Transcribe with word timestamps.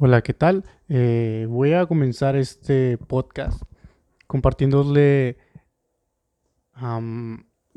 Hola, 0.00 0.22
¿qué 0.22 0.32
tal? 0.32 0.64
Eh, 0.88 1.46
voy 1.48 1.72
a 1.72 1.86
comenzar 1.86 2.36
este 2.36 2.98
podcast 2.98 3.60
compartiéndole 4.28 5.38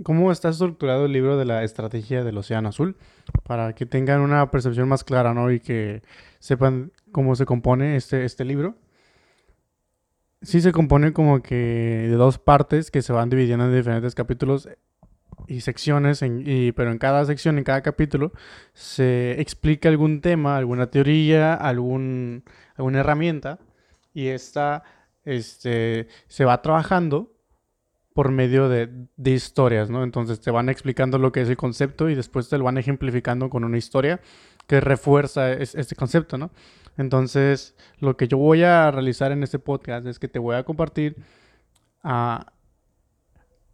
cómo 0.04 0.31
está 0.31 0.49
estructurado 0.49 1.05
el 1.05 1.13
libro 1.13 1.36
de 1.36 1.46
la 1.46 1.63
estrategia 1.63 2.23
del 2.23 2.38
Océano 2.38 2.70
Azul 2.70 2.96
para 3.42 3.73
que 3.73 3.88
tengan 3.88 4.21
una 4.21 4.52
percepción 4.52 4.88
más 4.88 5.04
clara 5.04 5.34
¿no? 5.34 5.52
y 5.52 5.62
que 5.62 6.04
sepan 6.38 6.92
cómo 7.12 7.36
se 7.36 7.47
compone 7.47 7.96
este, 7.96 8.24
este 8.24 8.46
libro. 8.46 8.76
Sí 10.44 10.62
se 10.62 10.72
compone 10.72 11.13
como 11.13 11.42
que 11.42 11.56
de 12.08 12.15
dos 12.17 12.38
partes 12.38 12.92
que 12.92 13.01
se 13.01 13.13
van 13.13 13.31
dividiendo 13.31 13.65
en 13.65 13.76
diferentes 13.76 14.13
capítulos 14.13 14.69
y 15.48 15.62
secciones, 15.62 16.22
y, 16.23 16.72
pero 16.73 16.91
en 16.91 16.98
cada 16.98 17.26
sección, 17.26 17.58
en 17.58 17.64
cada 17.64 17.82
capítulo, 17.82 18.32
se 18.73 19.40
explica 19.41 19.90
algún 19.90 20.22
tema, 20.22 20.58
alguna 20.58 20.88
teoría, 20.88 21.54
algún, 21.54 22.44
alguna 22.76 23.00
herramienta, 23.00 23.60
y 24.14 24.28
esta 24.28 24.84
este, 25.24 26.08
se 26.28 26.46
va 26.46 26.62
trabajando 26.62 27.34
por 28.14 28.32
medio 28.32 28.68
de, 28.68 28.90
de, 29.16 29.32
historias, 29.32 29.90
¿no? 29.90 30.04
Entonces 30.04 30.41
te 30.41 30.52
van 30.52 30.68
explicando 30.68 31.18
lo 31.18 31.32
que 31.32 31.41
es 31.41 31.50
el 31.50 31.55
concepto 31.55 32.10
y 32.10 32.16
después 32.16 32.50
te 32.50 32.58
lo 32.58 32.66
van 32.66 32.77
ejemplificando 32.77 33.50
con 33.50 33.63
una 33.63 33.77
historia 33.77 34.20
que 34.68 34.82
refuerza 34.82 35.54
este 35.54 35.96
concepto, 35.96 36.38
¿no? 36.38 36.52
Entonces, 36.98 37.76
lo 38.00 38.18
que 38.18 38.27
yo 38.27 38.38
voy 38.38 38.63
a 38.63 38.91
realizar 38.91 39.32
en 39.32 39.44
este 39.44 39.60
podcast 39.60 40.05
es 40.08 40.20
que 40.20 40.27
te 40.27 40.40
voy 40.40 40.55
a 40.55 40.63
compartir 40.63 41.16
a 42.04 42.54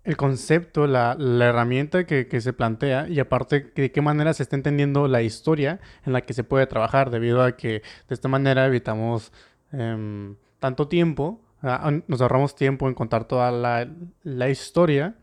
el 0.08 0.16
concepto, 0.16 0.88
la, 0.88 1.18
herramienta 1.20 2.06
que, 2.06 2.42
se 2.42 2.54
plantea 2.54 3.10
y 3.10 3.20
aparte 3.20 3.74
de 3.76 3.92
qué 3.92 4.02
manera 4.02 4.34
se 4.34 4.42
está 4.42 4.56
entendiendo 4.56 5.10
la 5.10 5.22
historia 5.22 5.82
en 6.06 6.14
la 6.14 6.22
que 6.22 6.34
se 6.34 6.46
puede 6.46 6.66
trabajar, 6.66 7.10
debido 7.10 7.44
a 7.44 7.58
que 7.58 7.82
de 8.08 8.14
esta 8.16 8.30
manera 8.30 8.66
evitamos 8.68 9.34
em, 9.74 10.38
tanto 10.60 10.88
tiempo, 10.88 11.42
ah, 11.62 11.92
nos 12.08 12.22
ahorramos 12.22 12.56
tiempo 12.56 12.88
en 12.88 12.94
contar 12.94 13.26
toda 13.26 13.52
la, 13.52 14.50
historia 14.50 15.18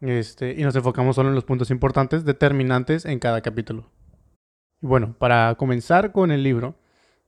este, 0.00 0.54
y 0.56 0.62
nos 0.62 0.76
enfocamos 0.76 1.16
solo 1.16 1.30
en 1.30 1.34
los 1.34 1.44
puntos 1.44 1.72
importantes, 1.72 2.24
determinantes 2.24 3.06
en 3.06 3.18
cada 3.18 3.40
capítulo. 3.40 3.90
Y 4.80 4.86
bueno, 4.86 5.16
para 5.18 5.56
comenzar 5.56 6.12
con 6.12 6.30
el 6.30 6.44
libro, 6.44 6.76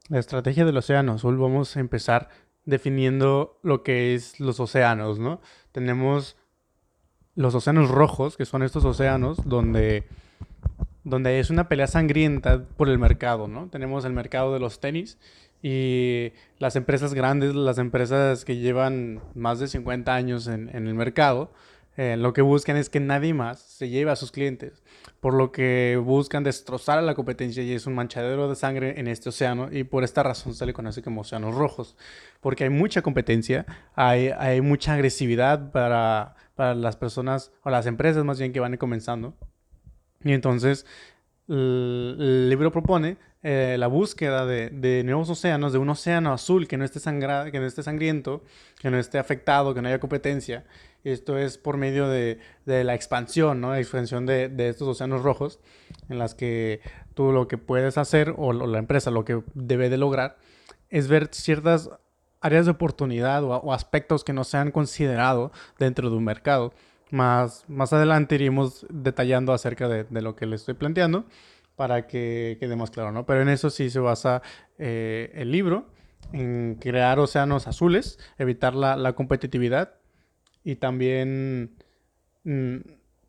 la 0.09 0.21
estrategia 0.21 0.65
del 0.65 0.77
océano 0.77 1.15
azul, 1.15 1.37
vamos 1.37 1.77
a 1.77 1.81
empezar 1.81 2.29
definiendo 2.65 3.59
lo 3.65 3.83
que 3.83 4.15
es 4.15 4.39
los 4.39 4.61
océanos, 4.61 5.19
¿no? 5.19 5.41
Tenemos 5.73 6.37
los 7.35 7.55
océanos 7.55 7.91
rojos, 7.91 8.37
que 8.37 8.45
son 8.45 8.63
estos 8.63 8.85
océanos 8.85 9.39
donde, 9.45 10.05
donde 11.05 11.41
es 11.41 11.51
una 11.51 11.69
pelea 11.69 11.87
sangrienta 11.87 12.65
por 12.77 12.89
el 12.89 12.99
mercado, 12.99 13.49
¿no? 13.49 13.69
Tenemos 13.69 14.05
el 14.05 14.13
mercado 14.13 14.53
de 14.53 14.61
los 14.61 14.81
tenis 14.81 15.19
y 15.63 16.33
las 16.59 16.77
empresas 16.77 17.15
grandes, 17.15 17.55
las 17.55 17.79
empresas 17.79 18.45
que 18.45 18.57
llevan 18.57 19.21
más 19.35 19.61
de 19.61 19.69
50 19.69 20.15
años 20.15 20.47
en, 20.49 20.69
el 20.69 20.95
mercado, 20.95 21.53
eh, 21.97 22.17
lo 22.19 22.33
que 22.33 22.43
buscan 22.43 22.77
es 22.77 22.91
que 22.91 23.01
nadie 23.01 23.33
más 23.33 23.61
se 23.61 23.89
lleve 23.89 24.11
a 24.11 24.17
sus 24.17 24.33
clientes, 24.33 24.83
por 25.23 25.33
lo 25.33 25.53
que 25.53 25.99
buscan 26.05 26.45
destrozar 26.45 26.99
a 26.99 27.03
la 27.03 27.15
competencia 27.15 27.63
y 27.63 27.73
es 27.73 27.87
un 27.87 27.95
manchadero 27.95 28.51
de 28.51 28.57
sangre 28.57 29.01
en 29.01 29.09
este 29.09 29.31
océano 29.31 29.69
y 29.73 29.85
por 29.85 30.05
esta 30.05 30.23
razón 30.23 30.53
se 30.53 30.67
le 30.67 30.75
conoce 30.75 31.01
como 31.01 31.23
océanos 31.23 31.55
rojos, 31.55 31.97
porque 32.41 32.65
hay 32.65 32.71
mucha 32.71 33.01
competencia, 33.01 33.65
hay, 33.95 34.29
hay 34.37 34.61
mucha 34.61 34.93
agresividad 34.93 35.73
para 35.73 36.35
para 36.55 36.75
las 36.75 36.97
personas 36.97 37.53
o 37.63 37.71
las 37.71 37.87
empresas 37.87 38.25
más 38.25 38.39
bien 38.39 38.53
que 38.53 38.61
van 38.61 38.77
comenzando. 38.77 39.35
Y 40.25 40.33
entonces 40.33 40.87
el, 41.49 42.49
libro 42.49 42.71
propone 42.71 43.17
eh, 43.43 43.77
la 43.79 43.89
búsqueda 43.89 44.47
de, 44.47 45.03
nuevos 45.05 45.29
océanos, 45.31 45.73
de 45.73 45.79
un 45.79 45.89
océano 45.89 46.33
azul 46.33 46.69
que 46.69 46.77
no, 46.77 46.85
esté 46.85 47.01
que 47.01 47.59
no 47.59 47.67
esté 47.67 47.83
sangriento, 47.83 48.45
que 48.81 48.91
no 48.91 48.99
esté 48.99 49.19
afectado, 49.19 49.75
que 49.75 49.83
no 49.83 49.89
haya 49.89 49.99
competencia. 49.99 50.65
Esto 51.05 51.37
es 51.37 51.59
por 51.59 51.77
medio 51.77 52.09
de, 52.09 52.39
la 52.65 52.95
expansión, 52.95 53.61
¿no? 53.61 53.71
La 53.71 53.81
expansión 53.81 54.27
de, 54.27 54.51
estos 54.69 54.89
océanos 54.89 55.23
rojos, 55.23 55.59
en 56.09 56.19
las 56.19 56.35
que 56.35 56.81
tú 57.15 57.33
lo 57.33 57.49
que 57.49 57.59
puedes 57.59 57.99
hacer, 57.99 58.35
o 58.37 58.53
la 58.53 58.79
empresa 58.79 59.11
lo 59.11 59.25
que 59.25 59.43
debe 59.55 59.89
de 59.89 59.99
lograr, 59.99 60.37
es 60.91 61.09
ver 61.09 61.29
ciertas 61.33 61.91
áreas 62.41 62.67
de 62.67 62.73
oportunidad 62.73 63.43
o, 63.45 63.73
aspectos 63.73 64.25
que 64.25 64.33
no 64.33 64.45
se 64.45 64.59
han 64.59 64.71
considerado 64.71 65.53
dentro 65.79 66.11
de 66.11 66.17
un 66.17 66.25
mercado. 66.25 66.73
Más, 67.11 67.65
más 67.69 67.93
adelante 67.93 68.37
iremos 68.37 68.87
detallando 68.89 69.53
acerca 69.53 69.89
de, 69.89 70.07
lo 70.23 70.35
que 70.35 70.47
le 70.47 70.57
estoy 70.57 70.75
planteando 70.75 71.25
para 71.77 72.07
que 72.07 72.59
quede 72.61 72.77
más 72.77 72.91
claro, 72.91 73.13
¿no? 73.13 73.27
Pero 73.27 73.43
en 73.43 73.49
eso 73.49 73.71
sí 73.71 73.91
se 73.91 73.99
basa 73.99 74.43
eh, 74.79 75.31
el 75.35 75.51
libro, 75.51 75.87
en 76.33 76.77
crear 76.81 77.19
océanos 77.19 77.67
azules, 77.67 78.19
evitar 78.39 78.75
la, 78.75 79.13
competitividad 79.15 79.95
y 80.65 80.77
también... 80.77 81.77
Mm, 82.45 82.79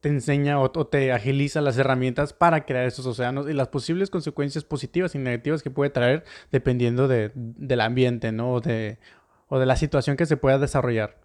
te 0.04 0.10
enseña 0.10 0.60
o, 0.60 0.70
te 0.70 1.14
agiliza 1.14 1.62
las 1.62 1.78
herramientas 1.78 2.34
para 2.34 2.66
crear 2.66 2.86
esos 2.86 3.06
océanos 3.06 3.50
y 3.50 3.54
las 3.54 3.70
posibles 3.70 4.10
consecuencias 4.10 4.66
positivas 4.66 5.16
y 5.16 5.18
negativas 5.18 5.64
que 5.64 5.72
puede 5.72 5.92
traer 5.92 6.26
dependiendo 6.52 7.08
del 7.08 7.80
ambiente, 7.80 8.34
¿no? 8.34 8.52
O 8.52 8.60
de, 8.60 9.00
o 9.48 9.60
de 9.60 9.66
la 9.66 9.78
situación 9.78 10.18
que 10.18 10.26
se 10.26 10.36
pueda 10.36 10.60
desarrollar. 10.60 11.22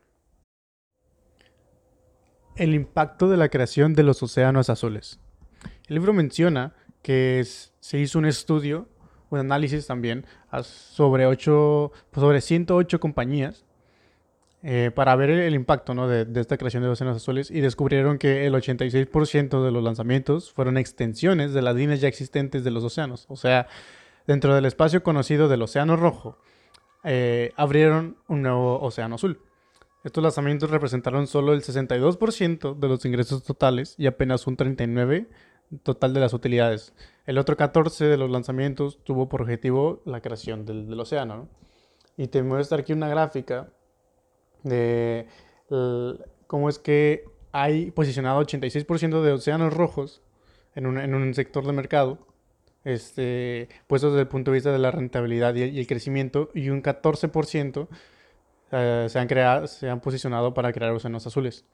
El 2.55 2.73
impacto 2.73 3.29
de 3.29 3.37
la 3.37 3.49
creación 3.49 3.95
de 3.95 4.05
los 4.05 4.23
océanos 4.23 4.71
azules. 4.71 5.19
El 5.89 5.97
libro 5.97 6.13
menciona 6.13 6.77
que 7.03 7.45
se 7.45 7.99
hizo 7.99 8.21
un 8.21 8.27
estudio, 8.27 8.87
un 9.31 9.41
análisis 9.41 9.89
también, 9.89 10.25
sobre, 10.63 11.27
8, 11.27 11.93
sobre 12.15 12.41
108 12.41 13.01
compañías 13.01 13.67
eh, 14.63 14.91
para 14.95 15.15
ver 15.17 15.31
el, 15.31 15.55
impacto 15.55 15.95
de, 16.09 16.27
esta 16.41 16.57
creación 16.57 16.83
de 16.83 16.89
océanos 16.89 17.17
azules 17.17 17.51
y 17.51 17.61
descubrieron 17.61 18.19
que 18.19 18.47
el 18.47 18.55
86% 18.55 19.65
de 19.65 19.71
los 19.71 19.85
lanzamientos 19.85 20.53
fueron 20.53 20.77
extensiones 20.77 21.53
de 21.53 21.63
las 21.63 21.77
líneas 21.77 22.01
ya 22.01 22.09
existentes 22.09 22.65
de 22.65 22.71
los 22.71 22.83
océanos. 22.83 23.27
O 23.29 23.37
sea, 23.37 23.69
dentro 24.27 24.55
del 24.55 24.65
espacio 24.65 25.03
conocido 25.03 25.49
del 25.49 25.63
Océano 25.63 25.97
Rojo, 25.97 26.39
eh, 27.05 27.53
abrieron 27.57 28.17
un 28.27 28.43
nuevo 28.43 28.81
Océano 28.81 29.15
Azul. 29.15 29.41
Estos 30.05 30.23
lanzamientos 30.23 30.71
representaron 30.71 31.27
solo 31.27 31.53
el 31.53 31.63
62% 31.63 32.75
de 32.75 32.89
los 32.89 33.05
ingresos 33.05 33.43
totales 33.43 33.95
y 33.99 34.07
apenas 34.07 34.47
un 34.47 34.57
39% 34.57 35.27
total 35.83 36.15
de 36.15 36.21
las 36.21 36.33
utilidades. 36.33 36.95
El 37.27 37.39
otro 37.39 37.57
14% 37.57 38.09
de 38.09 38.17
los 38.17 38.31
lanzamientos 38.31 38.99
tuvo 39.05 39.29
por 39.29 39.43
objetivo 39.43 40.03
la 40.05 40.21
creación 40.21 40.65
del, 40.65 40.99
océano. 40.99 41.49
Y 42.17 42.29
te 42.29 42.43
muestro 42.43 42.79
aquí 42.79 42.93
una 42.93 43.09
gráfica 43.09 43.69
de 44.63 45.27
cómo 46.47 46.69
es 46.69 46.79
que 46.79 47.25
hay 47.53 47.91
posicionado 47.91 48.41
86% 48.43 49.23
de 49.23 49.33
océanos 49.33 49.73
rojos 49.73 50.23
en 50.75 50.87
un, 50.87 51.35
sector 51.35 51.67
de 51.67 51.73
mercado, 51.73 52.19
este, 52.85 53.69
puestos 53.89 54.13
desde 54.13 54.23
el 54.23 54.29
punto 54.29 54.51
de 54.51 54.57
vista 54.57 54.73
de 54.73 54.79
la 54.79 54.91
rentabilidad 54.93 55.55
y 55.55 55.79
el, 55.79 55.87
crecimiento, 55.87 56.51
y 56.55 56.69
un 56.69 56.83
14% 56.83 57.89
eh, 58.71 59.07
se, 59.09 59.19
han 59.19 59.27
creado, 59.27 59.67
se 59.67 59.91
han 59.91 60.01
posicionado 60.01 60.55
para 60.55 60.73
crear 60.73 60.93
océanos 60.93 61.27
azules. 61.27 61.65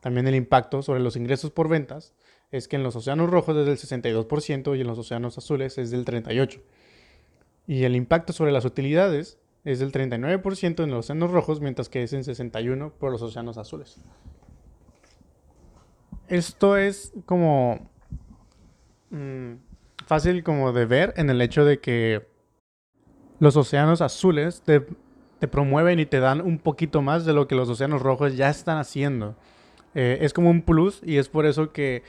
También 0.00 0.26
el 0.26 0.34
impacto 0.34 0.82
sobre 0.82 1.00
los 1.00 1.16
ingresos 1.16 1.50
por 1.50 1.68
ventas 1.68 2.14
es 2.50 2.68
que 2.68 2.76
en 2.76 2.82
los 2.82 2.96
océanos 2.96 3.28
rojos 3.28 3.56
es 3.56 3.66
del 3.66 3.76
62% 3.76 4.76
y 4.76 4.80
en 4.80 4.86
los 4.86 4.98
océanos 4.98 5.36
azules 5.36 5.76
es 5.78 5.90
del 5.90 6.04
38%. 6.04 6.60
Y 7.66 7.84
el 7.84 7.96
impacto 7.96 8.32
sobre 8.32 8.52
las 8.52 8.64
utilidades 8.64 9.38
es 9.66 9.80
del 9.80 9.90
39% 9.90 10.84
en 10.84 10.90
los 10.90 11.06
océanos 11.06 11.32
rojos, 11.32 11.60
mientras 11.60 11.88
que 11.88 12.04
es 12.04 12.12
en 12.12 12.22
61% 12.22 12.92
por 12.92 13.10
los 13.10 13.20
océanos 13.20 13.58
azules. 13.58 14.00
Esto 16.28 16.76
es 16.76 17.12
como 17.26 17.90
mm, 19.10 19.54
fácil 20.06 20.44
como 20.44 20.72
de 20.72 20.86
ver 20.86 21.14
en 21.16 21.30
el 21.30 21.42
hecho 21.42 21.64
de 21.64 21.80
que 21.80 22.28
los 23.40 23.56
océanos 23.56 24.00
azules 24.02 24.62
te, 24.62 24.86
promueven 25.48 25.98
y 25.98 26.06
te 26.06 26.20
dan 26.20 26.40
un 26.40 26.58
poquito 26.58 27.02
más 27.02 27.24
de 27.24 27.32
lo 27.32 27.48
que 27.48 27.56
los 27.56 27.68
océanos 27.68 28.02
rojos 28.02 28.36
ya 28.36 28.48
están 28.48 28.78
haciendo. 28.78 29.34
Eh, 29.96 30.18
es 30.20 30.32
como 30.32 30.48
un 30.48 30.62
plus 30.62 31.00
y 31.04 31.16
es 31.16 31.28
por 31.28 31.44
eso 31.44 31.72
que 31.72 32.04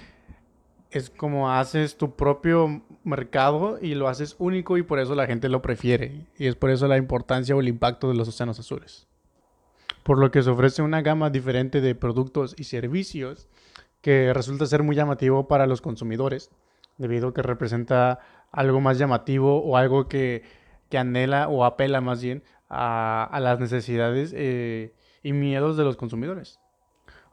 es 0.92 1.10
como 1.10 1.52
haces 1.52 1.98
tu 1.98 2.16
propio 2.16 2.82
mercado 3.04 3.78
y 3.82 3.96
lo 3.96 4.08
haces 4.08 4.36
único 4.40 4.78
y 4.78 4.84
por 4.84 5.00
eso 5.00 5.16
la 5.16 5.28
gente 5.28 5.50
lo 5.50 5.62
prefiere. 5.62 6.26
Y 6.38 6.48
es 6.48 6.56
por 6.56 6.70
eso 6.70 6.88
la 6.88 6.98
importancia 6.98 7.56
o 7.56 7.60
el 7.60 7.68
impacto 7.68 8.10
de 8.10 8.16
los 8.16 8.28
océanos 8.28 8.60
azules. 8.60 9.08
Por 10.04 10.20
lo 10.20 10.32
que 10.32 10.44
se 10.44 10.50
ofrece 10.50 10.82
una 10.82 11.02
gama 11.02 11.30
diferente 11.30 11.82
de 11.82 11.96
productos 11.96 12.56
y 12.58 12.66
servicios 12.66 13.48
que 14.02 14.34
resulta 14.34 14.66
ser 14.66 14.84
muy 14.84 14.96
llamativo 14.96 15.48
para 15.48 15.68
los 15.68 15.82
consumidores, 15.82 16.50
debido 16.98 17.30
a 17.30 17.34
que 17.34 17.42
representa 17.42 18.20
algo 18.52 18.80
más 18.80 18.98
llamativo 18.98 19.62
o 19.64 19.76
algo 19.76 20.08
que, 20.08 20.44
anhela 20.98 21.50
o 21.50 21.66
apela 21.66 22.00
más 22.00 22.22
bien 22.22 22.44
a, 22.70 23.38
las 23.42 23.60
necesidades 23.60 24.34
eh, 24.34 24.94
y 25.22 25.34
miedos 25.34 25.76
de 25.76 25.84
los 25.84 25.98
consumidores 25.98 26.60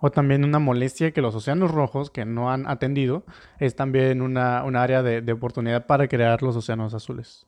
o 0.07 0.11
también 0.11 0.45
una 0.45 0.59
molestia 0.59 1.13
que 1.13 1.23
los 1.23 1.35
océanos 1.35 1.71
rojos 1.71 2.11
que 2.11 2.27
no 2.27 2.51
han 2.51 2.69
atendido 2.69 3.25
es 3.59 3.75
también 3.75 4.21
una, 4.21 4.59
área 4.59 5.03
de, 5.03 5.33
oportunidad 5.33 5.87
para 5.87 6.09
crear 6.09 6.43
los 6.43 6.55
océanos 6.57 6.93
azules. 6.93 7.47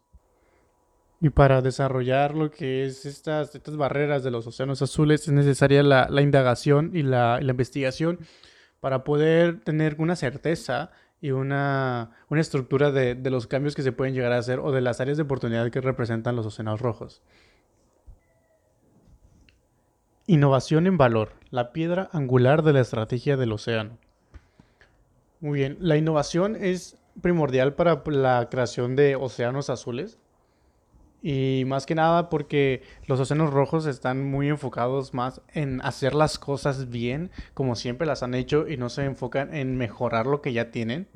Y 1.21 1.29
para 1.29 1.61
desarrollar 1.61 2.35
lo 2.35 2.51
que 2.51 2.87
es 2.87 3.05
estas, 3.05 3.55
estas 3.55 3.77
barreras 3.77 4.25
de 4.25 4.31
los 4.31 4.47
océanos 4.47 4.81
azules 4.81 5.29
es 5.29 5.35
necesaria 5.35 5.83
la, 5.83 6.09
la 6.09 6.23
indagación 6.23 6.93
y 6.95 7.03
la, 7.03 7.43
la 7.43 7.51
investigación 7.51 8.21
para 8.81 9.05
poder 9.05 9.61
tener 9.61 9.97
una 9.99 10.17
certeza 10.17 10.93
y 11.21 11.33
una, 11.33 12.13
una 12.31 12.41
estructura 12.41 12.91
de, 12.91 13.17
de, 13.17 13.31
los 13.31 13.47
cambios 13.47 13.75
que 13.75 13.83
se 13.83 13.93
pueden 13.93 14.15
llegar 14.15 14.33
a 14.33 14.39
hacer 14.39 14.61
o 14.61 14.73
de 14.73 14.81
las 14.81 14.99
áreas 15.03 15.19
de 15.19 15.25
oportunidad 15.25 15.71
que 15.71 15.83
representan 15.83 16.37
los 16.37 16.47
océanos 16.47 16.81
rojos. 16.81 17.21
Innovación 20.29 20.89
en 20.89 20.99
valor, 20.99 21.35
la 21.51 21.73
piedra 21.73 22.09
angular 22.13 22.65
de 22.65 22.73
la 22.73 22.81
estrategia 22.81 23.37
del 23.37 23.53
océano. 23.53 23.97
Muy 25.39 25.61
bien, 25.61 25.77
la 25.79 25.97
innovación 25.97 26.57
es 26.57 26.99
primordial 27.23 27.75
para 27.75 28.03
la 28.07 28.49
creación 28.51 28.97
de 28.97 29.15
océanos 29.15 29.71
azules 29.71 30.19
y 31.23 31.63
más 31.69 31.87
que 31.87 31.95
nada 31.95 32.29
porque 32.29 32.83
los 33.07 33.21
océanos 33.21 33.53
rojos 33.53 33.87
están 33.87 34.29
muy 34.29 34.49
enfocados 34.49 35.15
más 35.15 35.43
en 35.55 35.81
hacer 35.83 36.13
las 36.13 36.41
cosas 36.41 36.89
bien, 36.89 37.31
como 37.55 37.77
siempre 37.77 38.05
las 38.05 38.25
han 38.25 38.35
hecho, 38.35 38.67
y 38.67 38.77
no 38.77 38.89
se 38.89 39.05
enfocan 39.05 39.55
en 39.55 39.77
mejorar 39.77 40.27
lo 40.27 40.43
que 40.43 40.53
ya 40.53 40.73
tienen. 40.73 41.07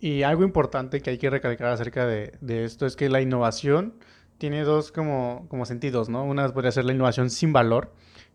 Y 0.00 0.22
algo 0.22 0.42
importante 0.42 1.02
que 1.02 1.10
hay 1.10 1.18
que 1.18 1.28
recalcar 1.28 1.68
acerca 1.68 2.06
de, 2.06 2.32
de 2.40 2.64
esto 2.64 2.86
es 2.86 2.96
que 2.96 3.10
la 3.10 3.20
innovación 3.20 3.94
tiene 4.38 4.62
dos 4.64 4.92
como, 4.92 5.46
como 5.48 5.66
sentidos, 5.66 6.08
¿no? 6.08 6.24
Una 6.24 6.48
podría 6.52 6.72
ser 6.72 6.84
la 6.84 6.92
innovación 6.92 7.30
sin 7.30 7.52
valor, 7.52 7.92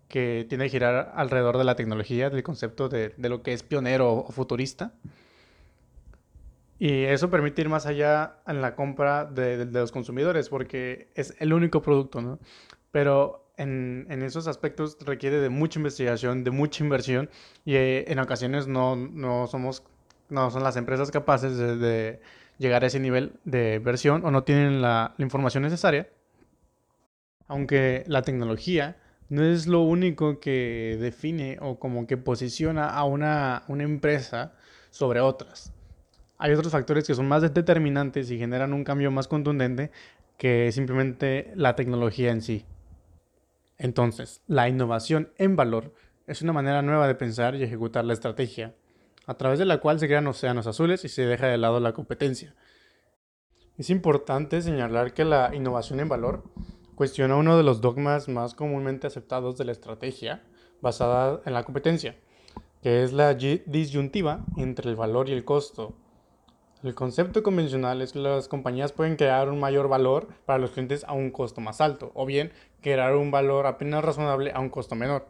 que 0.07 0.45
tiene 0.49 0.65
que 0.65 0.71
girar 0.71 1.13
alrededor 1.15 1.57
de 1.57 1.63
la 1.63 1.75
tecnología, 1.75 2.29
del 2.29 2.43
concepto 2.43 2.89
de, 2.89 3.13
de 3.15 3.29
lo 3.29 3.43
que 3.43 3.53
es 3.53 3.63
pionero 3.63 4.11
o 4.13 4.31
futurista. 4.31 4.93
Y 6.79 7.03
eso 7.03 7.29
permite 7.29 7.61
ir 7.61 7.69
más 7.69 7.85
allá 7.85 8.37
en 8.47 8.61
la 8.61 8.73
compra 8.73 9.25
de, 9.25 9.65
de, 9.65 9.79
los 9.79 9.91
consumidores, 9.91 10.47
porque 10.47 11.09
es 11.13 11.35
el 11.39 11.51
único 11.51 11.81
producto, 11.81 12.21
¿no? 12.21 12.39
Pero 12.91 13.51
en, 13.57 14.07
en, 14.09 14.23
esos 14.23 14.47
aspectos 14.47 14.97
requiere 15.01 15.39
de 15.39 15.49
mucha 15.49 15.77
investigación, 15.77 16.45
de 16.45 16.51
mucha 16.51 16.81
inversión, 16.81 17.29
y 17.65 17.75
eh, 17.75 18.05
en 18.07 18.19
ocasiones 18.19 18.67
no, 18.67 18.95
no 18.95 19.45
somos, 19.47 19.83
no 20.29 20.49
son 20.51 20.63
las 20.63 20.77
empresas 20.77 21.11
capaces 21.11 21.57
de, 21.57 21.75
de 21.75 22.21
llegar 22.59 22.83
a 22.83 22.87
ese 22.87 22.99
nivel 22.99 23.33
de 23.45 23.79
versión 23.79 24.23
o 24.23 24.29
no 24.29 24.43
tienen 24.43 24.81
la, 24.81 25.15
información 25.17 25.63
necesaria. 25.63 26.09
Aunque 27.47 28.03
la 28.05 28.21
tecnología 28.21 28.97
no 29.29 29.43
es 29.43 29.65
lo 29.65 29.81
único 29.81 30.39
que 30.39 30.97
define 30.99 31.57
o 31.61 31.79
como 31.79 32.05
que 32.05 32.17
posiciona 32.17 32.89
a 32.89 33.05
una, 33.05 33.63
una 33.67 33.83
empresa 33.83 34.53
sobre 34.91 35.21
otras. 35.21 35.73
Hay 36.37 36.51
otros 36.51 36.71
factores 36.71 37.07
que 37.07 37.15
son 37.15 37.27
más 37.27 37.41
determinantes 37.41 38.29
y 38.29 38.37
generan 38.37 38.73
un 38.73 38.83
cambio 38.83 39.09
más 39.09 39.27
contundente 39.27 39.91
que 40.37 40.71
simplemente 40.71 41.51
la 41.55 41.75
tecnología 41.75 42.31
en 42.31 42.41
sí. 42.41 42.65
Entonces, 43.77 44.41
la 44.47 44.69
innovación 44.69 45.31
en 45.37 45.55
valor 45.55 45.93
es 46.27 46.41
una 46.41 46.53
manera 46.53 46.81
nueva 46.81 47.07
de 47.07 47.15
pensar 47.15 47.55
y 47.55 47.63
ejecutar 47.63 48.05
la 48.05 48.13
estrategia 48.13 48.73
a 49.29 49.37
través 49.37 49.59
de 49.59 49.65
la 49.65 49.77
cual 49.77 49.99
se 49.99 50.07
crean 50.07 50.25
océanos 50.25 50.65
azules 50.65 51.05
y 51.05 51.07
se 51.07 51.23
deja 51.23 51.45
de 51.45 51.59
lado 51.59 51.79
la 51.79 51.93
competencia. 51.93 52.55
Es 53.77 53.91
importante 53.91 54.59
señalar 54.59 55.13
que 55.13 55.23
la 55.23 55.53
innovación 55.53 55.99
en 55.99 56.09
valor 56.09 56.45
cuestiona 56.95 57.35
uno 57.35 57.55
de 57.55 57.61
los 57.61 57.79
dogmas 57.79 58.27
más 58.27 58.55
comúnmente 58.55 59.05
aceptados 59.05 59.55
de 59.55 59.65
la 59.65 59.71
estrategia 59.71 60.41
basada 60.81 61.41
en 61.45 61.53
la 61.53 61.63
competencia, 61.63 62.17
que 62.81 63.03
es 63.03 63.13
la 63.13 63.35
disyuntiva 63.35 64.43
entre 64.57 64.89
el 64.89 64.95
valor 64.95 65.29
y 65.29 65.33
el 65.33 65.45
costo. 65.45 65.93
El 66.81 66.95
concepto 66.95 67.43
convencional 67.43 68.01
es 68.01 68.13
que 68.13 68.19
las 68.19 68.47
compañías 68.47 68.93
pueden 68.93 69.15
crear 69.15 69.49
un 69.49 69.59
mayor 69.59 69.89
valor 69.89 70.27
para 70.47 70.57
los 70.57 70.71
clientes 70.71 71.03
a 71.03 71.13
un 71.13 71.29
costo 71.29 71.61
más 71.61 71.81
alto, 71.81 72.11
o 72.15 72.25
bien 72.25 72.51
crear 72.81 73.15
un 73.15 73.29
valor 73.29 73.67
apenas 73.67 74.03
razonable 74.03 74.51
a 74.55 74.59
un 74.59 74.69
costo 74.69 74.95
menor. 74.95 75.27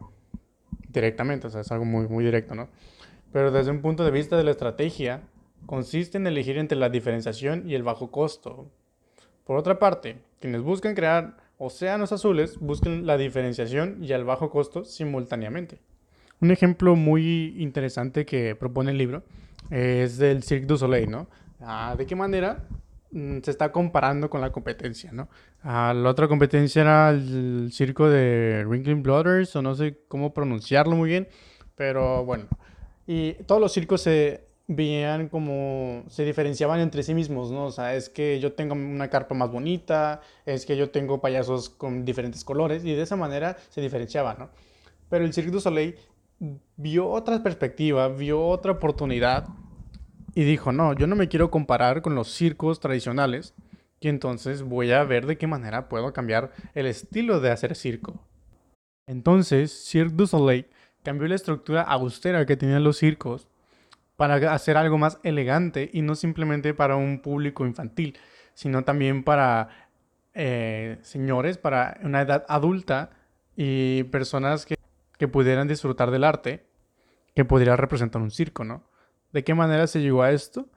Directamente, 0.88 1.48
o 1.48 1.50
sea, 1.50 1.60
es 1.60 1.70
algo 1.70 1.84
muy, 1.84 2.08
muy 2.08 2.24
directo, 2.24 2.54
¿no? 2.54 2.70
Pero 3.32 3.50
desde 3.50 3.70
un 3.70 3.80
punto 3.80 4.04
de 4.04 4.10
vista 4.10 4.36
de 4.36 4.44
la 4.44 4.50
estrategia, 4.50 5.22
consiste 5.66 6.18
en 6.18 6.26
elegir 6.26 6.58
entre 6.58 6.78
la 6.78 6.88
diferenciación 6.88 7.68
y 7.68 7.74
el 7.74 7.82
bajo 7.82 8.10
costo. 8.10 8.68
Por 9.44 9.56
otra 9.56 9.78
parte, 9.78 10.18
quienes 10.40 10.62
buscan 10.62 10.94
crear 10.94 11.36
océanos 11.58 12.10
azules 12.12 12.58
buscan 12.58 13.06
la 13.06 13.18
diferenciación 13.18 14.02
y 14.02 14.12
el 14.12 14.24
bajo 14.24 14.50
costo 14.50 14.84
simultáneamente. 14.84 15.78
Un 16.40 16.50
ejemplo 16.50 16.96
muy 16.96 17.54
interesante 17.58 18.24
que 18.24 18.56
propone 18.56 18.92
el 18.92 18.98
libro 18.98 19.22
es 19.70 20.16
del 20.16 20.42
Cirque 20.42 20.66
du 20.66 20.78
Soleil, 20.78 21.10
¿no? 21.10 21.28
Ah, 21.60 21.94
¿De 21.98 22.06
qué 22.06 22.16
manera 22.16 22.66
mm, 23.10 23.40
se 23.42 23.50
está 23.50 23.70
comparando 23.70 24.30
con 24.30 24.40
la 24.40 24.50
competencia, 24.50 25.12
¿no? 25.12 25.28
Ah, 25.62 25.92
la 25.94 26.08
otra 26.08 26.28
competencia 26.28 26.80
era 26.80 27.10
el 27.10 27.68
circo 27.72 28.08
de 28.08 28.64
Ringling 28.66 29.02
Brothers, 29.02 29.54
o 29.54 29.60
no 29.60 29.74
sé 29.74 29.98
cómo 30.08 30.32
pronunciarlo 30.32 30.96
muy 30.96 31.10
bien, 31.10 31.28
pero 31.76 32.24
bueno, 32.24 32.46
y 33.12 33.32
todos 33.44 33.60
los 33.60 33.72
circos 33.72 34.02
se 34.02 34.44
veían 34.68 35.28
como, 35.28 36.04
se 36.06 36.24
diferenciaban 36.24 36.78
entre 36.78 37.02
sí 37.02 37.12
mismos, 37.12 37.50
¿no? 37.50 37.64
O 37.64 37.72
sea, 37.72 37.96
es 37.96 38.08
que 38.08 38.38
yo 38.38 38.52
tengo 38.52 38.74
una 38.74 39.10
carpa 39.10 39.34
más 39.34 39.50
bonita, 39.50 40.20
es 40.46 40.64
que 40.64 40.76
yo 40.76 40.90
tengo 40.90 41.20
payasos 41.20 41.70
con 41.70 42.04
diferentes 42.04 42.44
colores, 42.44 42.84
y 42.84 42.94
de 42.94 43.02
esa 43.02 43.16
manera 43.16 43.56
se 43.70 43.80
diferenciaban, 43.80 44.38
¿no? 44.38 44.50
Pero 45.08 45.24
el 45.24 45.32
Cirque 45.32 45.50
du 45.50 45.58
Soleil 45.58 45.96
vio 46.76 47.08
otra 47.08 47.42
perspectiva, 47.42 48.06
vio 48.06 48.46
otra 48.46 48.70
oportunidad, 48.70 49.48
y 50.36 50.44
dijo, 50.44 50.70
no, 50.70 50.92
yo 50.92 51.08
no 51.08 51.16
me 51.16 51.26
quiero 51.26 51.50
comparar 51.50 52.02
con 52.02 52.14
los 52.14 52.32
circos 52.32 52.78
tradicionales, 52.78 53.54
y 53.98 54.06
entonces 54.06 54.62
voy 54.62 54.92
a 54.92 55.02
ver 55.02 55.26
de 55.26 55.36
qué 55.36 55.48
manera 55.48 55.88
puedo 55.88 56.12
cambiar 56.12 56.52
el 56.76 56.86
estilo 56.86 57.40
de 57.40 57.50
hacer 57.50 57.74
circo. 57.74 58.24
Entonces, 59.08 59.72
Cirque 59.72 60.14
du 60.14 60.28
Soleil 60.28 60.68
cambió 61.02 61.28
la 61.28 61.34
estructura 61.34 61.82
austera 61.82 62.46
que 62.46 62.56
tenían 62.56 62.84
los 62.84 62.98
circos 62.98 63.48
para 64.16 64.52
hacer 64.52 64.76
algo 64.76 64.98
más 64.98 65.18
elegante 65.22 65.90
y 65.92 66.02
no 66.02 66.14
simplemente 66.14 66.74
para 66.74 66.96
un 66.96 67.20
público 67.20 67.66
infantil, 67.66 68.18
sino 68.54 68.84
también 68.84 69.24
para 69.24 69.68
eh, 70.34 70.98
señores, 71.02 71.58
para 71.58 71.98
una 72.02 72.20
edad 72.20 72.44
adulta 72.48 73.10
y 73.56 74.04
personas 74.04 74.64
que, 74.64 74.76
que 75.18 75.28
pudieran 75.28 75.68
disfrutar 75.68 76.10
del 76.10 76.24
arte 76.24 76.66
que 77.34 77.44
pudiera 77.44 77.76
representar 77.76 78.22
un 78.22 78.30
circo, 78.30 78.64
¿no? 78.64 78.82
¿De 79.32 79.44
qué 79.44 79.54
manera 79.54 79.86
se 79.86 80.00
llegó 80.00 80.22
a 80.22 80.32
esto? 80.32 80.68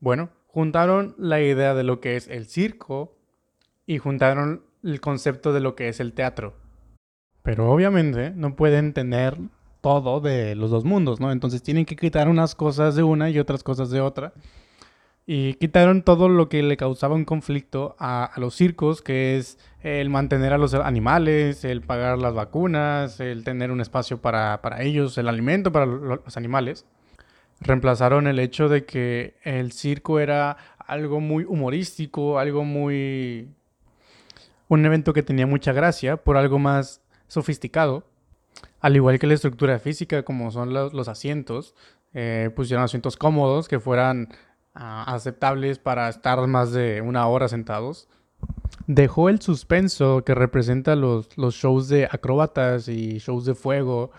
Bueno, 0.00 0.30
juntaron 0.46 1.14
la 1.18 1.40
idea 1.40 1.74
de 1.74 1.84
lo 1.84 2.00
que 2.00 2.16
es 2.16 2.28
el 2.28 2.46
circo 2.46 3.16
y 3.86 3.98
juntaron 3.98 4.64
el 4.82 5.00
concepto 5.00 5.52
de 5.52 5.60
lo 5.60 5.74
que 5.74 5.88
es 5.88 6.00
el 6.00 6.12
teatro. 6.12 6.54
Pero 7.42 7.70
obviamente 7.70 8.30
no 8.30 8.56
pueden 8.56 8.92
tener 8.92 9.38
todo 9.80 10.20
de 10.20 10.54
los 10.54 10.70
dos 10.70 10.84
mundos, 10.84 11.20
¿no? 11.20 11.32
Entonces 11.32 11.62
tienen 11.62 11.84
que 11.84 11.96
quitar 11.96 12.28
unas 12.28 12.54
cosas 12.54 12.94
de 12.94 13.02
una 13.02 13.30
y 13.30 13.38
otras 13.38 13.62
cosas 13.62 13.90
de 13.90 14.00
otra. 14.00 14.32
Y 15.26 15.54
quitaron 15.54 16.02
todo 16.02 16.28
lo 16.28 16.48
que 16.48 16.62
le 16.62 16.76
causaba 16.76 17.14
un 17.14 17.24
conflicto 17.24 17.94
a, 17.98 18.32
los 18.36 18.54
circos, 18.54 19.00
que 19.00 19.38
es 19.38 19.58
el 19.82 20.10
mantener 20.10 20.52
a 20.52 20.58
los 20.58 20.74
animales, 20.74 21.64
el 21.64 21.82
pagar 21.82 22.18
las 22.18 22.34
vacunas, 22.34 23.20
el 23.20 23.44
tener 23.44 23.70
un 23.70 23.80
espacio 23.80 24.20
para, 24.20 24.60
para 24.60 24.82
ellos, 24.82 25.16
el 25.18 25.28
alimento 25.28 25.70
para 25.70 25.86
los 25.86 26.36
animales. 26.36 26.84
Reemplazaron 27.60 28.26
el 28.26 28.38
hecho 28.38 28.68
de 28.68 28.84
que 28.84 29.34
el 29.44 29.72
circo 29.72 30.18
era 30.18 30.56
algo 30.78 31.20
muy 31.20 31.44
humorístico, 31.44 32.38
algo 32.38 32.64
muy... 32.64 33.48
un 34.68 34.84
evento 34.84 35.12
que 35.12 35.22
tenía 35.22 35.46
mucha 35.46 35.72
gracia, 35.72 36.16
por 36.16 36.36
algo 36.36 36.58
más 36.58 37.02
sofisticado 37.28 38.04
al 38.80 38.96
igual 38.96 39.18
que 39.18 39.26
la 39.26 39.34
estructura 39.34 39.78
física, 39.78 40.22
como 40.22 40.50
son 40.50 40.72
los, 40.72 40.92
los 40.92 41.08
asientos, 41.08 41.74
eh, 42.12 42.50
pusieron 42.56 42.84
asientos 42.84 43.16
cómodos 43.16 43.68
que 43.68 43.78
fueran 43.78 44.28
uh, 44.74 45.04
aceptables 45.06 45.78
para 45.78 46.08
estar 46.08 46.44
más 46.46 46.72
de 46.72 47.00
una 47.02 47.26
hora 47.26 47.48
sentados. 47.48 48.08
Dejó 48.86 49.28
el 49.28 49.40
suspenso 49.40 50.24
que 50.24 50.34
representa 50.34 50.96
los, 50.96 51.36
los 51.36 51.54
shows 51.54 51.88
de 51.88 52.06
acróbatas 52.06 52.88
y 52.88 53.18
shows 53.18 53.44
de 53.44 53.54
fuego, 53.54 54.10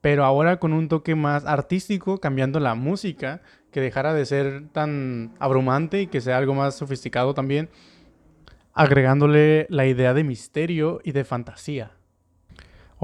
pero 0.00 0.24
ahora 0.24 0.58
con 0.58 0.72
un 0.72 0.88
toque 0.88 1.14
más 1.14 1.44
artístico, 1.44 2.18
cambiando 2.18 2.58
la 2.58 2.74
música, 2.74 3.42
que 3.70 3.80
dejara 3.80 4.14
de 4.14 4.26
ser 4.26 4.68
tan 4.72 5.34
abrumante 5.38 6.02
y 6.02 6.06
que 6.08 6.20
sea 6.20 6.38
algo 6.38 6.54
más 6.54 6.74
sofisticado 6.74 7.34
también, 7.34 7.70
agregándole 8.74 9.66
la 9.70 9.86
idea 9.86 10.14
de 10.14 10.24
misterio 10.24 11.00
y 11.04 11.12
de 11.12 11.24
fantasía. 11.24 11.92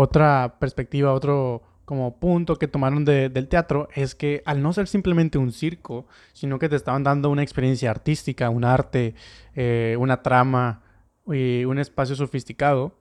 Otra 0.00 0.61
perspectiva, 0.61 1.12
otro 1.12 1.61
como 1.85 2.21
punto 2.21 2.55
que 2.55 2.69
tomaron 2.69 3.05
del 3.05 3.49
teatro 3.49 3.88
es 3.97 4.14
que 4.14 4.45
al 4.47 4.62
no 4.62 4.73
ser 4.73 4.87
simplemente 4.87 5.38
un 5.38 5.50
circo, 5.50 6.07
sino 6.33 6.61
que 6.61 6.69
te 6.69 6.76
estaban 6.76 7.02
dando 7.02 7.31
una 7.31 7.43
experiencia 7.43 7.90
artística, 7.90 8.49
un 8.49 8.64
arte, 8.64 9.17
eh, 9.57 9.97
una 9.99 10.23
trama 10.23 10.83
y 11.26 11.64
un 11.64 11.81
espacio 11.81 12.14
sofisticado, 12.14 12.97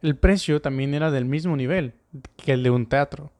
el 0.00 0.16
precio 0.16 0.62
también 0.62 0.94
era 0.94 1.10
del 1.10 1.26
mismo 1.26 1.54
nivel 1.54 1.92
que 2.38 2.52
el 2.54 2.62
de 2.62 2.70
un 2.70 2.86
teatro. 2.86 3.30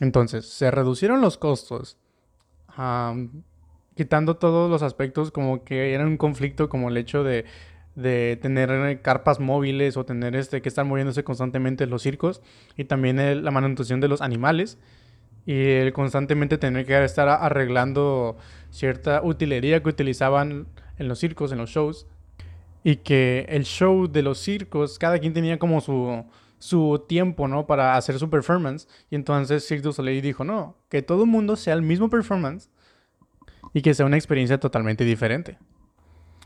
Entonces, 0.00 0.48
se 0.48 0.70
reducieron 0.70 1.20
los 1.20 1.36
costos, 1.36 1.98
quitando 3.94 4.38
todos 4.38 4.70
los 4.70 4.82
aspectos 4.82 5.30
como 5.30 5.64
que 5.64 5.92
era 5.92 6.06
un 6.06 6.16
conflicto 6.16 6.70
como 6.70 6.88
el 6.88 6.96
hecho 6.96 7.22
de, 7.22 7.44
de 7.94 8.38
tener 8.40 9.02
carpas 9.02 9.38
móviles 9.38 9.96
o 9.96 10.04
tener 10.04 10.34
este 10.34 10.62
que 10.62 10.68
estar 10.68 10.84
moviéndose 10.84 11.24
constantemente 11.24 11.86
los 11.86 12.02
circos 12.02 12.40
y 12.76 12.84
también 12.84 13.44
la 13.44 13.50
manutención 13.50 14.00
de 14.00 14.08
los 14.08 14.22
animales 14.22 14.78
y 15.44 15.54
el 15.54 15.92
constantemente 15.92 16.56
tener 16.58 16.86
que 16.86 17.04
estar 17.04 17.28
arreglando 17.28 18.36
cierta 18.70 19.20
utilería 19.22 19.82
que 19.82 19.88
utilizaban 19.88 20.66
en 20.98 21.08
los 21.08 21.18
circos, 21.18 21.52
en 21.52 21.58
los 21.58 21.70
shows 21.70 22.06
y 22.84 22.96
que 22.96 23.46
el 23.48 23.64
show 23.64 24.08
de 24.08 24.22
los 24.22 24.38
circos, 24.38 24.98
cada 24.98 25.18
quien 25.18 25.32
tenía 25.32 25.58
como 25.58 25.80
su, 25.80 26.24
su 26.58 27.04
tiempo, 27.08 27.48
¿no? 27.48 27.66
Para 27.66 27.96
hacer 27.96 28.18
su 28.18 28.28
performance. 28.30 28.88
Y 29.10 29.14
entonces 29.14 29.66
Cirque 29.66 29.82
du 29.82 29.92
Soleil 29.92 30.22
dijo, 30.22 30.44
no, 30.44 30.76
que 30.88 31.02
todo 31.02 31.24
el 31.24 31.28
mundo 31.28 31.56
sea 31.56 31.74
el 31.74 31.82
mismo 31.82 32.08
performance 32.08 32.70
y 33.72 33.82
que 33.82 33.94
sea 33.94 34.06
una 34.06 34.16
experiencia 34.16 34.58
totalmente 34.58 35.04
diferente. 35.04 35.58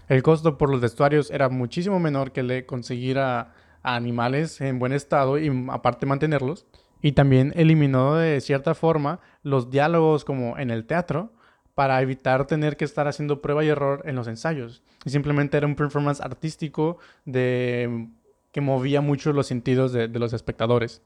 El 0.08 0.22
costo 0.22 0.56
por 0.56 0.70
los 0.70 0.80
vestuarios 0.80 1.30
era 1.30 1.48
muchísimo 1.48 1.98
menor 1.98 2.32
que 2.32 2.40
el 2.40 2.48
de 2.48 2.66
conseguir 2.66 3.18
a, 3.18 3.52
animales 3.82 4.60
en 4.60 4.78
buen 4.78 4.92
estado 4.92 5.38
y 5.38 5.50
aparte 5.70 6.06
mantenerlos. 6.06 6.66
Y 7.02 7.12
también 7.12 7.52
eliminó 7.56 8.16
de 8.16 8.40
cierta 8.40 8.74
forma 8.74 9.20
los 9.42 9.70
diálogos 9.70 10.24
como 10.24 10.58
en 10.58 10.70
el 10.70 10.86
teatro 10.86 11.32
para 11.74 12.00
evitar 12.00 12.46
tener 12.46 12.76
que 12.76 12.84
estar 12.84 13.06
haciendo 13.06 13.42
prueba 13.42 13.64
y 13.64 13.68
error 13.68 14.02
en 14.06 14.16
los 14.16 14.26
ensayos. 14.26 14.82
Y 15.04 15.10
simplemente 15.10 15.56
era 15.56 15.66
un 15.66 15.76
performance 15.76 16.20
artístico 16.20 16.98
de, 17.26 18.08
que 18.50 18.60
movía 18.60 19.02
mucho 19.02 19.32
los 19.32 19.46
sentidos 19.46 19.92
de, 19.92 20.08
los 20.08 20.32
espectadores. 20.32 21.02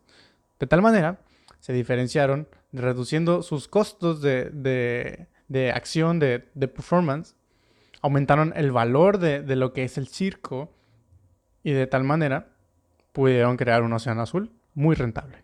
De 0.59 0.66
tal 0.66 0.80
manera, 0.80 1.21
se 1.59 1.73
diferenciaron 1.73 2.49
reduciendo 2.73 3.42
sus 3.42 3.69
costos 3.69 4.23
de, 4.23 5.28
de 5.49 5.73
acción, 5.73 6.21
de, 6.21 6.38
performance, 6.38 7.35
aumentaron 8.00 8.52
el 8.57 8.73
valor 8.73 9.19
de, 9.19 9.42
lo 9.57 9.73
que 9.73 9.85
es 9.85 9.99
el 9.99 10.09
circo 10.09 10.73
y 11.62 11.73
de 11.73 11.87
tal 11.87 12.04
manera 12.04 12.49
pudieron 13.12 13.57
crear 13.57 13.83
un 13.83 13.92
océano 13.92 14.23
azul 14.23 14.52
muy 14.75 14.95
rentable. 14.95 15.38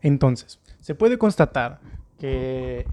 Entonces, 0.00 0.60
se 0.80 0.94
puede 0.94 1.18
constatar 1.18 1.80
que 2.18 2.86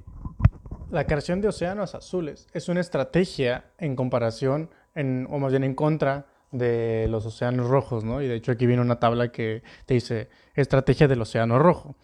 la 0.90 1.06
creación 1.06 1.42
de 1.42 1.50
océanos 1.50 1.96
azules 1.96 2.48
es 2.54 2.70
una 2.70 2.82
estrategia 2.82 3.66
en 3.78 3.96
comparación, 3.96 4.70
en, 4.96 5.28
o 5.30 5.40
más 5.40 5.52
bien 5.52 5.64
en 5.64 5.76
contra 5.76 6.28
de 6.52 7.08
los 7.10 7.26
océanos 7.26 7.68
rojos, 7.68 8.04
¿no? 8.04 8.22
Y 8.22 8.28
de 8.28 8.36
hecho 8.36 8.52
aquí 8.52 8.66
viene 8.66 8.82
una 8.82 9.00
tabla 9.00 9.32
que 9.32 9.64
te 9.86 9.96
dice 9.96 10.30
estrategia 10.56 11.08
del 11.08 11.22
océano 11.22 11.60
rojo. 11.60 11.96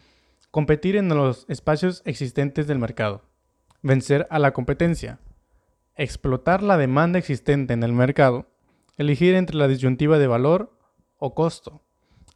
Competir 0.51 0.95
en 0.95 1.07
los 1.09 1.45
espacios 1.47 2.01
existentes 2.05 2.65
del 2.65 2.79
mercado. 2.79 3.21
Vencer 3.83 4.27
a 4.31 4.39
la 4.39 4.51
competencia. 4.51 5.19
Explotar 5.99 6.63
la 6.63 6.77
demanda 6.77 7.19
existente 7.19 7.73
en 7.73 7.83
el 7.83 7.91
mercado. 7.91 8.45
Elegir 8.95 9.35
entre 9.35 9.57
la 9.57 9.67
disyuntiva 9.67 10.17
de 10.17 10.27
valor 10.27 10.71
o 11.17 11.35
costo. 11.35 11.81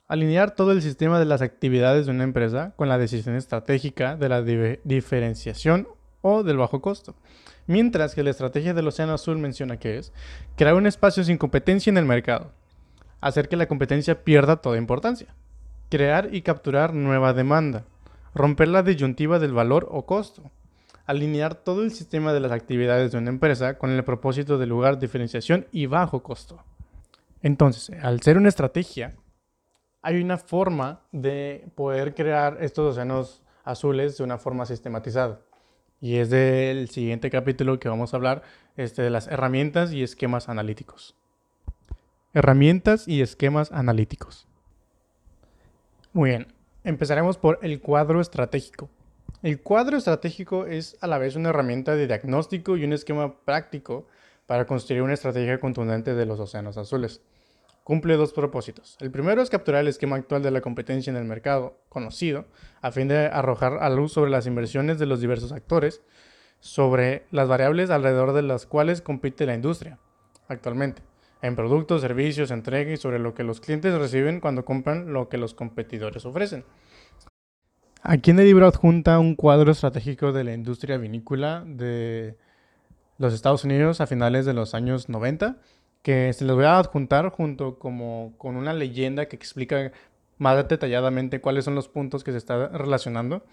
Alinear 0.05 0.53
todo 0.53 0.73
el 0.73 0.81
sistema 0.81 1.17
de 1.17 1.23
las 1.23 1.41
actividades 1.41 2.05
de 2.05 2.11
una 2.11 2.25
empresa 2.25 2.73
con 2.75 2.89
la 2.89 2.97
decisión 2.97 3.37
estratégica 3.37 4.17
de 4.17 4.27
la 4.27 4.41
diferenciación 4.41 5.87
o 6.19 6.43
del 6.43 6.57
bajo 6.57 6.81
costo. 6.81 7.15
Mientras 7.65 8.15
que 8.15 8.23
la 8.23 8.31
estrategia 8.31 8.73
del 8.73 8.89
Océano 8.89 9.13
Azul 9.13 9.37
menciona 9.37 9.77
que 9.77 9.97
es 9.97 10.11
crear 10.57 10.73
un 10.73 10.85
espacio 10.85 11.23
sin 11.23 11.37
competencia 11.37 11.89
en 11.89 11.97
el 11.97 12.05
mercado, 12.05 12.51
hacer 13.21 13.47
que 13.47 13.55
la 13.55 13.69
competencia 13.69 14.25
pierda 14.25 14.57
toda 14.57 14.77
importancia, 14.77 15.33
crear 15.89 16.35
y 16.35 16.41
capturar 16.41 16.93
nueva 16.93 17.31
demanda, 17.31 17.85
romper 18.35 18.67
la 18.67 18.83
disyuntiva 18.83 19.39
del 19.39 19.53
valor 19.53 19.87
o 19.89 20.05
costo, 20.05 20.51
alinear 21.05 21.55
todo 21.55 21.83
el 21.83 21.91
sistema 21.91 22.33
de 22.33 22.39
las 22.39 22.51
actividades 22.51 23.11
de 23.11 23.17
una 23.17 23.29
empresa 23.29 23.77
con 23.77 23.89
el 23.89 24.03
propósito 24.03 24.57
de 24.57 24.67
lugar, 24.67 24.99
diferenciación 24.99 25.67
y 25.71 25.85
bajo 25.85 26.23
costo. 26.23 26.63
Entonces, 27.41 27.95
al 28.01 28.21
ser 28.21 28.37
una 28.37 28.49
estrategia, 28.49 29.15
hay 30.01 30.21
una 30.21 30.37
forma 30.37 31.01
de 31.11 31.67
poder 31.75 32.13
crear 32.15 32.57
estos 32.61 32.91
océanos 32.91 33.41
azules 33.63 34.17
de 34.17 34.23
una 34.23 34.37
forma 34.37 34.65
sistematizada. 34.65 35.39
Y 35.99 36.17
es 36.17 36.29
del 36.29 36.89
siguiente 36.89 37.29
capítulo 37.29 37.79
que 37.79 37.89
vamos 37.89 38.13
a 38.13 38.17
hablar 38.17 38.43
este, 38.75 39.01
de 39.01 39.09
las 39.09 39.27
herramientas 39.27 39.93
y 39.93 40.03
esquemas 40.03 40.49
analíticos. 40.49 41.15
Herramientas 42.33 43.07
y 43.07 43.21
esquemas 43.21 43.71
analíticos. 43.71 44.47
Muy 46.11 46.31
bien, 46.31 46.47
empezaremos 46.83 47.37
por 47.37 47.59
el 47.61 47.79
cuadro 47.79 48.19
estratégico. 48.19 48.89
El 49.41 49.61
cuadro 49.61 49.97
estratégico 49.97 50.65
es 50.65 50.97
a 51.01 51.07
la 51.07 51.17
vez 51.17 51.35
una 51.35 51.49
herramienta 51.49 51.95
de 51.95 52.07
diagnóstico 52.07 52.77
y 52.77 52.85
un 52.85 52.93
esquema 52.93 53.39
práctico 53.43 54.07
para 54.45 54.65
construir 54.65 55.01
una 55.01 55.13
estrategia 55.13 55.59
contundente 55.59 56.13
de 56.13 56.25
los 56.25 56.39
océanos 56.39 56.77
azules 56.77 57.21
cumple 57.83 58.15
dos 58.15 58.33
propósitos. 58.33 58.97
El 59.01 59.11
primero 59.11 59.41
es 59.41 59.49
capturar 59.49 59.81
el 59.81 59.87
esquema 59.87 60.15
actual 60.15 60.41
de 60.41 60.51
la 60.51 60.61
competencia 60.61 61.11
en 61.11 61.17
el 61.17 61.25
mercado 61.25 61.79
conocido, 61.89 62.45
a 62.81 62.91
fin 62.91 63.07
de 63.07 63.27
arrojar 63.27 63.79
a 63.81 63.89
luz 63.89 64.13
sobre 64.13 64.31
las 64.31 64.47
inversiones 64.47 64.99
de 64.99 65.05
los 65.05 65.19
diversos 65.19 65.51
actores, 65.51 66.01
sobre 66.59 67.25
las 67.31 67.47
variables 67.47 67.89
alrededor 67.89 68.33
de 68.33 68.41
las 68.41 68.65
cuales 68.65 69.01
compite 69.01 69.45
la 69.45 69.53
industria 69.53 69.99
actualmente, 70.47 71.01
en 71.41 71.55
productos, 71.55 72.01
servicios, 72.01 72.51
entrega 72.51 72.91
y 72.91 72.97
sobre 72.97 73.19
lo 73.19 73.33
que 73.33 73.43
los 73.43 73.59
clientes 73.59 73.93
reciben 73.97 74.39
cuando 74.39 74.63
compran 74.63 75.11
lo 75.11 75.27
que 75.27 75.37
los 75.37 75.53
competidores 75.53 76.25
ofrecen. 76.25 76.63
Aquí 78.05 78.31
en 78.31 78.39
el 78.39 78.47
libro 78.47 78.67
adjunta 78.67 79.17
un 79.17 79.33
cuadro 79.33 79.71
estratégico 79.71 80.33
de 80.33 80.43
la 80.43 80.53
industria 80.53 80.97
vinícola 80.97 81.63
de 81.65 82.35
los 83.17 83.33
Estados 83.33 83.63
Unidos 83.63 84.01
a 84.01 84.07
finales 84.07 84.45
de 84.45 84.51
los 84.51 84.73
años 84.73 85.07
90 85.07 85.55
que 86.01 86.33
se 86.33 86.43
les 86.43 86.53
voy 86.53 86.65
a 86.65 86.79
adjuntar 86.79 87.29
junto 87.29 87.79
como 87.79 88.33
con 88.37 88.57
una 88.57 88.73
leyenda 88.73 89.27
que 89.29 89.37
explica 89.37 89.93
más 90.37 90.67
detalladamente 90.67 91.39
cuáles 91.39 91.63
son 91.63 91.75
los 91.75 91.87
puntos 91.87 92.25
que 92.25 92.33
se 92.33 92.39
están 92.39 92.73
relacionando. 92.73 93.45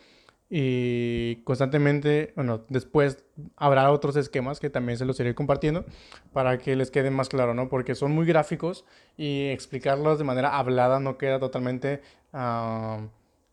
Y 0.52 1.36
constantemente, 1.44 2.32
bueno, 2.34 2.64
después 2.68 3.24
habrá 3.54 3.92
otros 3.92 4.16
esquemas 4.16 4.58
que 4.58 4.68
también 4.68 4.98
se 4.98 5.04
los 5.04 5.20
iré 5.20 5.32
compartiendo 5.36 5.84
para 6.32 6.58
que 6.58 6.74
les 6.74 6.90
quede 6.90 7.12
más 7.12 7.28
claro, 7.28 7.54
¿no? 7.54 7.68
Porque 7.68 7.94
son 7.94 8.10
muy 8.10 8.26
gráficos 8.26 8.84
y 9.16 9.46
explicarlos 9.50 10.18
de 10.18 10.24
manera 10.24 10.58
hablada 10.58 10.98
no 10.98 11.18
queda 11.18 11.38
totalmente 11.38 12.02
ah, 12.32 12.98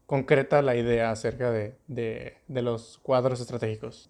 concreta 0.07 0.61
la 0.61 0.75
idea 0.75 1.11
acerca 1.11 1.51
de, 1.51 1.75
de, 1.87 2.61
los 2.61 2.97
cuadros 3.03 3.41
estratégicos. 3.41 4.09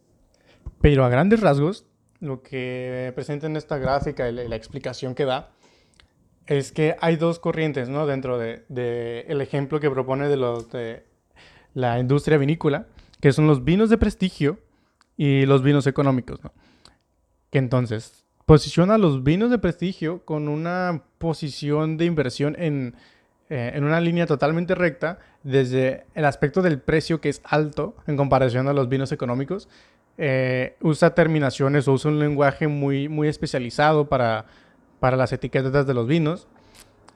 Pero 0.80 1.04
a 1.04 1.10
grandes 1.10 1.42
rasgos, 1.42 1.86
lo 2.20 2.44
que 2.44 3.12
presenta 3.16 3.48
en 3.48 3.58
esta 3.58 3.78
gráfica 3.80 4.30
y 4.30 4.32
la, 4.32 4.56
explicación 4.56 5.16
que 5.16 5.26
da 5.26 5.50
es 6.46 6.72
que 6.72 6.96
hay 7.02 7.18
dos 7.18 7.40
corrientes 7.40 7.90
¿no? 7.90 8.06
dentro 8.06 8.38
del 8.38 8.64
de, 8.70 9.26
ejemplo 9.42 9.80
que 9.80 9.90
propone 9.90 10.30
de, 10.30 10.38
de 10.38 11.04
la 11.74 12.00
industria 12.00 12.38
vinícola, 12.38 12.86
que 13.20 13.34
son 13.34 13.48
los 13.48 13.64
vinos 13.64 13.90
de 13.90 13.98
prestigio 13.98 14.60
y 15.18 15.48
los 15.48 15.64
vinos 15.64 15.88
económicos. 15.88 16.44
¿no? 16.44 16.54
Que 17.50 17.58
entonces 17.58 18.24
posiciona 18.46 19.00
los 19.00 19.24
vinos 19.24 19.50
de 19.50 19.58
prestigio 19.58 20.24
con 20.26 20.48
una 20.48 21.04
posición 21.18 21.98
de 21.98 22.06
inversión 22.06 22.56
en, 22.60 22.96
eh, 23.50 23.72
en 23.74 23.84
una 23.84 24.02
línea 24.02 24.26
totalmente 24.26 24.76
recta 24.76 25.20
desde 25.44 26.06
el 26.16 26.26
aspecto 26.26 26.62
del 26.62 26.80
precio 26.80 27.22
que 27.22 27.30
es 27.30 27.42
alto 27.44 27.96
en 28.08 28.18
comparación 28.18 28.68
a 28.68 28.74
los 28.74 28.90
vinos 28.90 29.12
económicos 29.12 29.70
eh, 30.20 30.76
usa 30.82 31.14
terminaciones 31.14 31.88
o 31.88 31.94
usa 31.94 32.10
un 32.10 32.18
lenguaje 32.20 32.68
muy, 32.68 33.08
muy 33.08 33.28
especializado 33.28 34.10
para, 34.10 34.46
para 35.00 35.16
las 35.16 35.32
etiquetas 35.32 35.86
de 35.86 35.94
los 35.94 36.08
vinos. 36.08 36.48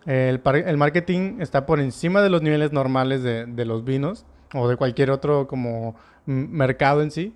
El, 0.05 0.41
el, 0.43 0.77
marketing 0.77 1.41
está 1.41 1.65
por 1.65 1.79
encima 1.79 2.21
de 2.21 2.29
los 2.29 2.41
niveles 2.41 2.71
normales 2.71 3.23
de, 3.23 3.45
de, 3.45 3.65
los 3.65 3.83
vinos 3.83 4.25
o 4.53 4.67
de 4.67 4.75
cualquier 4.75 5.11
otro 5.11 5.47
como 5.47 5.95
mercado 6.25 7.01
en 7.01 7.11
sí. 7.11 7.33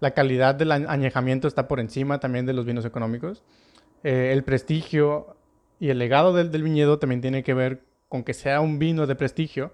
La 0.00 0.12
calidad 0.12 0.54
del 0.54 0.72
añejamiento 0.72 1.48
está 1.48 1.68
por 1.68 1.80
encima 1.80 2.20
también 2.20 2.44
de 2.44 2.52
los 2.52 2.66
vinos 2.66 2.84
económicos. 2.84 3.42
Eh, 4.02 4.30
el 4.32 4.44
prestigio 4.44 5.36
y 5.80 5.88
el 5.88 5.98
legado 5.98 6.34
del, 6.34 6.50
del, 6.50 6.62
viñedo 6.62 6.98
también 6.98 7.20
tiene 7.22 7.42
que 7.42 7.54
ver 7.54 7.82
con 8.16 8.24
que 8.24 8.34
sea 8.34 8.60
un 8.60 8.78
vino 8.78 9.06
de 9.06 9.14
prestigio, 9.14 9.72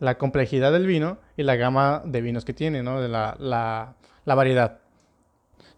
la 0.00 0.18
complejidad 0.18 0.72
del 0.72 0.86
vino 0.86 1.18
y 1.36 1.42
la 1.42 1.56
gama 1.56 2.02
de 2.04 2.20
vinos 2.20 2.44
que 2.44 2.52
tiene, 2.52 2.82
¿no? 2.82 3.00
De 3.00 3.08
la, 3.08 3.36
la 3.38 3.96
la 4.28 4.36
variedad. 4.36 4.78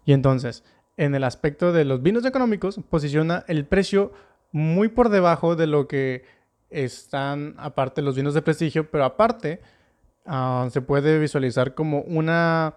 Y 0.05 0.13
entonces, 0.13 0.63
en 0.97 1.15
el 1.15 1.23
aspecto 1.23 1.71
de 1.71 1.85
los 1.85 2.03
vinos 2.03 2.25
económicos, 2.25 2.79
posiciona 2.89 3.43
el 3.47 3.65
precio 3.65 4.11
muy 4.51 4.89
por 4.89 5.09
debajo 5.09 5.55
de 5.55 5.65
lo 5.65 5.87
que 5.87 6.25
están 6.69 7.55
aparte 7.57 8.01
los 8.01 8.15
vinos 8.15 8.33
de 8.33 8.41
prestigio, 8.41 8.91
pero 8.91 9.05
aparte 9.05 9.61
ah, 10.25 10.67
se 10.71 10.81
puede 10.81 11.17
visualizar 11.17 11.73
como 11.73 12.01
una, 12.01 12.75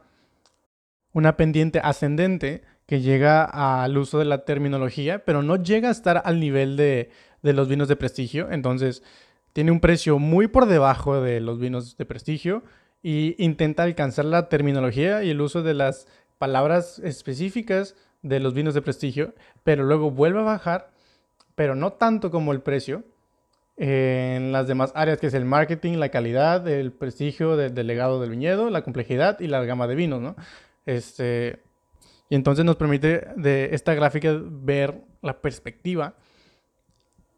una 1.13 1.37
pendiente 1.37 1.81
ascendente 1.83 2.63
que 2.87 3.01
llega 3.01 3.45
al 3.45 3.97
uso 3.99 4.19
de 4.19 4.27
la 4.27 4.45
terminología, 4.45 5.25
pero 5.25 5.43
no 5.43 5.57
llega 5.57 5.89
a 5.89 5.93
estar 5.93 6.23
al 6.25 6.39
nivel 6.39 6.77
de, 6.77 7.11
de 7.45 7.53
los 7.53 7.69
vinos 7.69 7.87
de 7.87 7.95
prestigio. 7.95 8.51
Entonces, 8.51 9.05
tiene 9.53 9.71
un 9.71 9.79
precio 9.79 10.19
muy 10.19 10.49
por 10.49 10.67
debajo 10.67 11.21
de 11.21 11.41
los 11.41 11.61
vinos 11.61 11.97
de 11.97 12.07
prestigio 12.07 12.65
y 13.03 13.37
intenta 13.39 13.85
alcanzar 13.85 14.25
la 14.25 14.49
terminología 14.49 15.23
y 15.23 15.31
el 15.31 15.41
uso 15.41 15.63
de 15.63 15.75
las 15.75 16.09
palabras 16.39 16.99
específicas 16.99 17.95
de 18.23 18.41
los 18.41 18.55
vinos 18.55 18.75
de 18.75 18.83
prestigio, 18.83 19.35
pero 19.63 19.85
luego 19.85 20.11
vuelve 20.11 20.41
a 20.41 20.45
bajar, 20.45 20.91
pero 21.55 21.75
no 21.75 21.93
tanto 21.93 22.31
como 22.31 22.53
el 22.53 22.63
precio, 22.63 23.05
en 23.77 24.53
las 24.53 24.67
demás 24.67 24.93
áreas, 24.95 25.19
que 25.19 25.27
es 25.27 25.35
el 25.35 25.45
marketing, 25.45 25.99
la 25.99 26.09
calidad, 26.09 26.67
el 26.67 26.93
prestigio 26.93 27.57
del, 27.57 27.75
legado 27.87 28.21
del 28.21 28.31
viñedo, 28.31 28.71
la 28.71 28.83
complejidad 28.83 29.41
y 29.41 29.49
la 29.49 29.65
gama 29.65 29.87
de 29.87 29.97
vinos, 29.97 30.21
¿no? 30.21 30.37
Este, 30.87 31.61
y 32.31 32.37
entonces 32.37 32.65
nos 32.65 32.77
permite 32.77 33.27
de 33.37 33.71
esta 33.73 33.95
gráfica 33.95 34.33
ver 34.41 35.03
la 35.23 35.41
perspectiva 35.41 36.15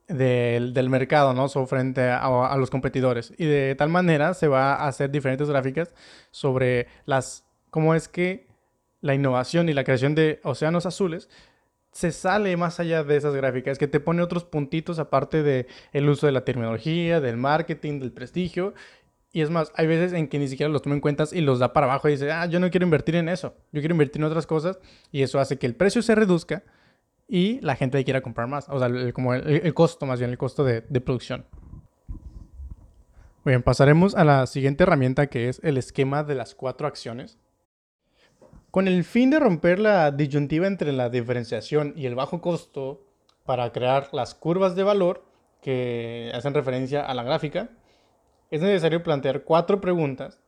del, 0.09 0.73
del 0.73 0.89
mercado, 0.89 1.35
¿no? 1.35 1.49
So, 1.49 1.67
frente 1.67 2.03
a, 2.03 2.57
los 2.57 2.71
competidores. 2.71 3.33
Y 3.39 3.47
de 3.47 3.75
tal 3.75 3.89
manera 3.89 4.35
se 4.35 4.49
va 4.49 4.75
a 4.75 4.89
hacer 4.89 5.11
diferentes 5.11 5.49
gráficas 5.49 5.95
sobre 6.31 6.87
las, 7.05 7.45
cómo 7.71 7.95
es 7.95 8.09
que 8.09 8.47
la 9.01 9.15
innovación 9.15 9.69
y 9.69 9.75
la 9.75 9.85
creación 9.85 10.15
de 10.15 10.41
océanos 10.43 10.87
azules 10.87 11.29
se 11.93 12.13
sale 12.13 12.57
más 12.57 12.79
allá 12.79 13.05
de 13.05 13.17
esas 13.17 13.35
gráficas, 13.35 13.79
que 13.79 13.89
te 13.89 14.01
pone 14.01 14.23
otros 14.23 14.45
puntitos 14.45 14.99
aparte 14.99 15.43
de 15.43 15.67
el 15.93 16.09
uso 16.09 16.27
de 16.27 16.33
la 16.33 16.45
terminología, 16.45 17.21
del 17.21 17.39
marketing, 17.39 18.01
del 18.01 18.13
prestigio. 18.13 18.75
Y 19.33 19.41
es 19.41 19.51
más, 19.51 19.73
hay 19.77 19.87
veces 19.87 20.13
en 20.13 20.29
que 20.29 20.39
ni 20.39 20.47
siquiera 20.49 20.71
los 20.71 20.83
toma 20.83 20.95
en 20.95 21.01
cuenta 21.01 21.25
y 21.33 21.41
los 21.41 21.59
da 21.59 21.73
para 21.73 21.87
abajo 21.87 22.09
y 22.09 22.13
dice, 22.13 22.31
ah, 22.31 22.47
yo 22.47 22.61
no 22.61 22.71
quiero 22.71 22.85
invertir 22.85 23.17
en 23.17 23.29
eso, 23.29 23.55
yo 23.73 23.81
quiero 23.81 23.95
invertir 23.95 24.21
en 24.21 24.25
otras 24.25 24.47
cosas. 24.47 24.79
Y 25.11 25.23
eso 25.23 25.41
hace 25.41 25.59
que 25.59 25.67
el 25.67 25.75
precio 25.75 26.03
se 26.03 26.15
reduzca 26.15 26.65
y 27.29 27.61
la 27.61 27.77
gente 27.77 28.03
quiera 28.05 28.21
comprar 28.21 28.49
más. 28.49 28.69
O 28.69 28.79
sea, 28.79 28.89
el, 28.89 29.13
como 29.13 29.35
el, 29.35 29.75
costo, 29.75 30.07
más 30.07 30.19
bien 30.19 30.31
el 30.31 30.39
costo 30.39 30.65
de, 30.65 30.83
de 30.83 31.01
producción. 31.01 31.47
Bien, 33.45 33.63
pasaremos 33.63 34.15
a 34.15 34.25
la 34.25 34.47
siguiente 34.47 34.83
herramienta 34.83 35.29
que 35.29 35.49
es 35.49 35.61
el 35.63 35.79
esquema 35.79 36.25
de 36.25 36.35
las 36.35 36.55
cuatro 36.55 36.87
acciones. 36.87 37.39
Con 38.71 38.89
el 38.89 39.05
fin 39.05 39.31
de 39.31 39.39
romper 39.39 39.79
la 39.79 40.11
disyuntiva 40.11 40.67
entre 40.67 40.93
la 40.93 41.09
diferenciación 41.09 41.95
y 41.97 42.07
el 42.07 42.15
bajo 42.15 42.41
costo 42.41 43.07
para 43.45 43.73
crear 43.73 44.09
las 44.13 44.35
curvas 44.35 44.75
de 44.75 44.83
valor 44.83 45.25
que 45.63 46.31
hacen 46.35 46.55
referencia 46.55 47.05
a 47.05 47.15
la 47.15 47.23
gráfica, 47.23 47.71
es 48.51 48.61
necesario 48.61 49.03
plantear 49.03 49.45
cuatro 49.45 49.81
preguntas. 49.81 50.41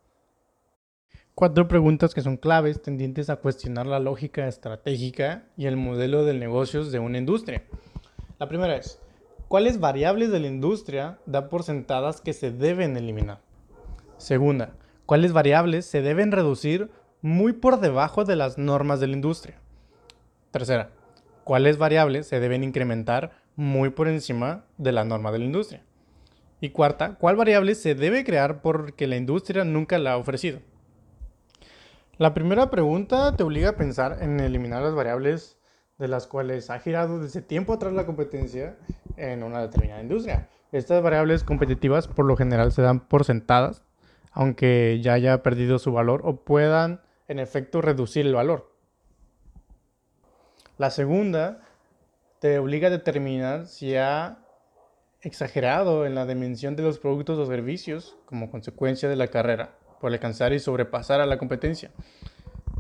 Cuatro 1.38 1.68
preguntas 1.68 2.14
que 2.14 2.21
son 2.21 2.37
claves 2.37 2.83
tendientes 2.83 3.30
a 3.30 3.37
cuestionar 3.37 3.87
la 3.87 4.00
lógica 4.00 4.49
estratégica 4.49 5.45
y 5.57 5.66
el 5.66 5.76
modelo 5.76 6.25
de 6.25 6.35
negocios 6.35 6.90
de 6.90 6.99
una 6.99 7.18
industria. 7.18 7.62
La 8.40 8.49
primera 8.49 8.75
es, 8.75 9.00
¿cuáles 9.47 9.78
variables 9.78 10.33
de 10.33 10.40
la 10.40 10.49
industria 10.49 11.21
da 11.26 11.49
por 11.49 11.62
sentadas 11.62 12.21
que 12.21 12.33
se 12.33 12.50
deben 12.50 12.97
eliminar? 12.97 13.38
Segunda, 14.16 14.73
¿cuáles 15.07 15.33
variables 15.33 15.87
se 15.87 16.02
deben 16.02 16.33
reducir 16.33 16.90
muy 17.23 17.52
por 17.52 17.78
debajo 17.78 18.25
de 18.25 18.35
las 18.35 18.59
normas 18.59 18.99
de 18.99 19.07
la 19.07 19.12
industria. 19.12 19.61
Tercera, 20.50 20.90
¿cuáles 21.45 21.78
variables 21.78 22.26
se 22.26 22.40
deben 22.40 22.64
incrementar 22.64 23.30
muy 23.54 23.90
por 23.90 24.09
encima 24.09 24.64
de 24.76 24.90
la 24.90 25.04
norma 25.04 25.30
de 25.30 25.38
la 25.38 25.45
industria? 25.45 25.85
Y 26.61 26.71
cuarta, 26.71 27.14
¿cuál 27.14 27.37
variable 27.37 27.76
se 27.76 27.95
debe 27.95 28.25
crear 28.25 28.61
porque 28.61 29.07
la 29.07 29.14
industria 29.14 29.62
nunca 29.62 29.99
la 29.99 30.14
ha 30.14 30.16
ofrecido? 30.16 30.59
La 32.19 32.35
primera 32.35 32.69
pregunta 32.69 33.37
te 33.37 33.45
obliga 33.45 33.69
a 33.69 33.77
pensar 33.77 34.19
en 34.21 34.41
eliminar 34.41 34.83
las 34.83 34.93
variables 34.93 35.57
de 35.99 36.09
las 36.09 36.27
cuales 36.27 36.69
ha 36.69 36.81
girado 36.81 37.21
desde 37.21 37.43
tiempo 37.43 37.73
atrás 37.73 37.93
la 37.93 38.07
competencia 38.07 38.77
en 39.17 39.45
una 39.45 39.61
determinada 39.61 40.03
industria. 40.03 40.49
Estas 40.73 41.01
variables 41.01 41.45
competitivas 41.45 42.09
por 42.09 42.25
lo 42.25 42.37
general 42.37 42.73
se 42.73 42.83
dan 42.83 43.07
por 43.07 43.25
sentadas, 43.25 43.85
aunque 44.33 44.99
ya 45.01 45.13
haya 45.13 45.45
perdido 45.45 45.79
su 45.79 45.93
valor 45.93 46.23
o 46.25 46.41
puedan 46.43 47.03
en 47.29 47.39
efecto 47.39 47.83
reducir 47.83 48.27
el 48.27 48.35
valor. 48.35 48.75
La 50.77 50.91
segunda 50.91 51.61
te 52.41 52.59
obliga 52.59 52.89
a 52.89 52.91
determinar 52.91 53.67
si 53.67 53.95
ha 53.95 54.39
exagerado 55.21 56.05
en 56.05 56.17
la 56.17 56.27
dimensión 56.27 56.75
de 56.75 56.83
los 56.83 56.99
productos 56.99 57.39
o 57.39 57.47
servicios 57.47 58.17
como 58.25 58.50
consecuencia 58.50 59.09
de 59.09 59.15
la 59.15 59.28
carrera 59.28 59.78
por 60.00 60.13
alcanzar 60.13 60.52
y 60.52 60.58
sobrepasar 60.58 61.21
a 61.21 61.26
la 61.26 61.39
competencia. 61.39 61.91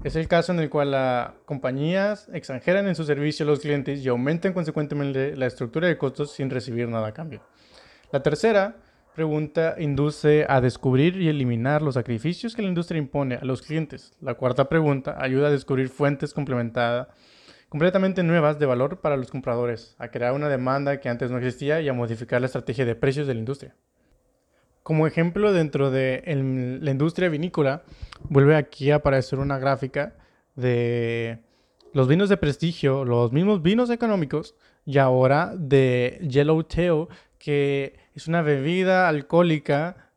Es 0.04 0.14
el 0.14 0.28
caso 0.28 0.52
en 0.52 0.60
el 0.60 0.70
cual 0.70 0.92
las 0.92 1.32
compañías 1.44 2.28
exageran 2.32 2.86
en 2.86 2.94
su 2.94 3.04
servicio 3.04 3.44
a 3.44 3.48
los 3.48 3.60
clientes 3.60 4.00
y 4.00 4.08
aumentan 4.08 4.52
consecuentemente 4.52 5.36
la 5.36 5.46
estructura 5.46 5.88
de 5.88 5.98
costos 5.98 6.32
sin 6.32 6.50
recibir 6.50 6.88
nada 6.88 7.08
a 7.08 7.12
cambio. 7.12 7.40
La 8.12 8.22
tercera 8.22 8.76
pregunta 9.16 9.74
induce 9.78 10.46
a 10.48 10.60
descubrir 10.60 11.20
y 11.20 11.28
eliminar 11.28 11.82
los 11.82 11.94
sacrificios 11.94 12.54
que 12.54 12.62
la 12.62 12.68
industria 12.68 12.98
impone 12.98 13.34
a 13.34 13.44
los 13.44 13.62
clientes. 13.62 14.12
La 14.20 14.34
cuarta 14.34 14.68
pregunta 14.68 15.16
ayuda 15.18 15.48
a 15.48 15.50
descubrir 15.50 15.88
fuentes 15.88 16.32
complementadas 16.32 17.08
completamente 17.68 18.22
nuevas 18.22 18.58
de 18.58 18.66
valor 18.66 19.00
para 19.00 19.16
los 19.16 19.30
compradores, 19.30 19.94
a 19.98 20.08
crear 20.08 20.32
una 20.32 20.48
demanda 20.48 21.00
que 21.00 21.08
antes 21.08 21.30
no 21.30 21.38
existía 21.38 21.80
y 21.80 21.88
a 21.88 21.92
modificar 21.92 22.40
la 22.40 22.46
estrategia 22.46 22.84
de 22.84 22.94
precios 22.94 23.26
de 23.26 23.34
la 23.34 23.40
industria. 23.40 23.74
Como 24.88 25.06
ejemplo, 25.06 25.52
dentro 25.52 25.90
de 25.90 26.22
la 26.80 26.90
industria 26.90 27.28
vinícola, 27.28 27.82
vuelve 28.22 28.56
aquí 28.56 28.90
a 28.90 28.94
aparecer 28.94 29.38
una 29.38 29.58
gráfica 29.58 30.14
de 30.56 31.40
los 31.92 32.08
vinos 32.08 32.30
de 32.30 32.38
prestigio, 32.38 33.04
los 33.04 33.30
mismos 33.30 33.60
vinos 33.60 33.90
económicos, 33.90 34.54
y 34.86 34.96
ahora 34.96 35.52
de 35.54 36.18
Yellowtail, 36.26 37.08
que 37.38 37.98
es 38.14 38.28
una 38.28 38.40
bebida 38.40 39.08
alcohólica 39.10 40.10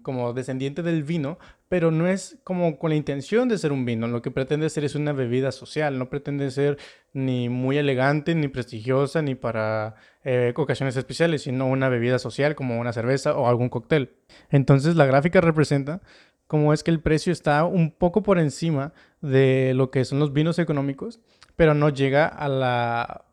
como 0.00 0.32
descendiente 0.32 0.82
del 0.82 1.04
vino, 1.04 1.38
pero 1.68 1.90
no 1.90 2.06
es 2.08 2.38
como 2.44 2.78
con 2.78 2.90
la 2.90 2.96
intención 2.96 3.48
de 3.48 3.58
ser 3.58 3.72
un 3.72 3.84
vino. 3.84 4.08
Lo 4.08 4.22
que 4.22 4.30
pretende 4.30 4.70
ser 4.70 4.84
es 4.84 4.94
una 4.94 5.12
bebida 5.12 5.52
social, 5.52 5.98
no 5.98 6.08
pretende 6.08 6.50
ser 6.50 6.78
ni 7.12 7.48
muy 7.48 7.76
elegante, 7.76 8.34
ni 8.34 8.48
prestigiosa, 8.48 9.20
ni 9.22 9.34
para 9.34 9.96
eh, 10.24 10.52
ocasiones 10.56 10.96
especiales, 10.96 11.42
sino 11.42 11.66
una 11.66 11.88
bebida 11.88 12.18
social 12.18 12.54
como 12.54 12.80
una 12.80 12.92
cerveza 12.92 13.36
o 13.36 13.48
algún 13.48 13.68
cóctel. 13.68 14.14
Entonces 14.50 14.96
la 14.96 15.06
gráfica 15.06 15.40
representa 15.40 16.00
cómo 16.46 16.72
es 16.72 16.82
que 16.82 16.90
el 16.90 17.00
precio 17.00 17.32
está 17.32 17.64
un 17.64 17.90
poco 17.90 18.22
por 18.22 18.38
encima 18.38 18.94
de 19.20 19.72
lo 19.74 19.90
que 19.90 20.04
son 20.04 20.18
los 20.18 20.32
vinos 20.32 20.58
económicos, 20.58 21.20
pero 21.56 21.74
no 21.74 21.90
llega 21.90 22.26
a 22.26 22.48
la... 22.48 23.24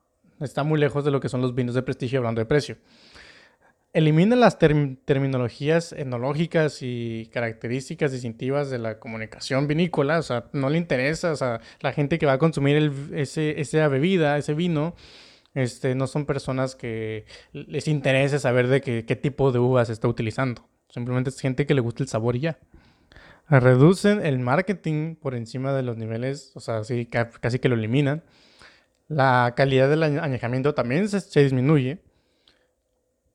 está 0.42 0.64
muy 0.64 0.80
lejos 0.80 1.06
de 1.06 1.12
lo 1.12 1.22
que 1.22 1.30
son 1.30 1.42
los 1.42 1.56
vinos 1.56 1.76
de 1.76 1.84
prestigio 1.84 2.20
hablando 2.20 2.40
de 2.40 2.46
precio 2.46 2.78
elimina 3.96 4.36
las 4.36 4.60
terminologías 4.60 5.94
etnológicas 5.94 6.80
y 6.82 7.30
características 7.32 8.12
distintivas 8.12 8.70
de 8.70 8.78
la 8.78 9.00
comunicación 9.00 9.68
vinícola, 9.68 10.20
o 10.20 10.22
sea, 10.22 10.50
no 10.52 10.70
le 10.70 10.78
interesa, 10.78 11.32
o 11.32 11.36
sea, 11.38 11.62
la 11.80 11.94
gente 11.94 12.20
que 12.20 12.26
va 12.26 12.34
a 12.34 12.38
consumir 12.38 12.92
ese, 13.14 13.62
esa 13.62 13.88
bebida, 13.88 14.38
ese 14.38 14.54
vino, 14.54 14.96
este, 15.54 15.96
no 15.96 16.08
son 16.08 16.26
personas 16.26 16.76
que 16.76 17.24
les 17.54 17.88
interese 17.88 18.38
saber 18.38 18.68
de 18.68 18.82
qué, 18.82 19.06
qué 19.06 19.16
tipo 19.16 19.54
de 19.54 19.60
uvas 19.60 19.90
está 19.90 20.10
utilizando, 20.10 20.68
simplemente 20.90 21.30
es 21.30 21.40
gente 21.40 21.66
que 21.66 21.74
le 21.74 21.80
gusta 21.80 22.04
el 22.04 22.10
sabor 22.10 22.36
y 22.36 22.42
ya. 22.42 22.60
Reducen 23.48 24.26
el 24.26 24.40
marketing 24.40 25.16
por 25.16 25.36
encima 25.36 25.72
de 25.72 25.84
los 25.84 25.96
niveles, 25.96 26.52
o 26.56 26.60
sea, 26.60 26.84
sí, 26.84 27.06
casi 27.06 27.60
que 27.60 27.70
lo 27.70 27.76
eliminan. 27.76 28.24
La 29.08 29.54
calidad 29.56 29.88
del 29.90 30.04
añejamiento 30.04 30.74
también 30.74 31.08
se 31.08 31.44
disminuye 31.44 32.02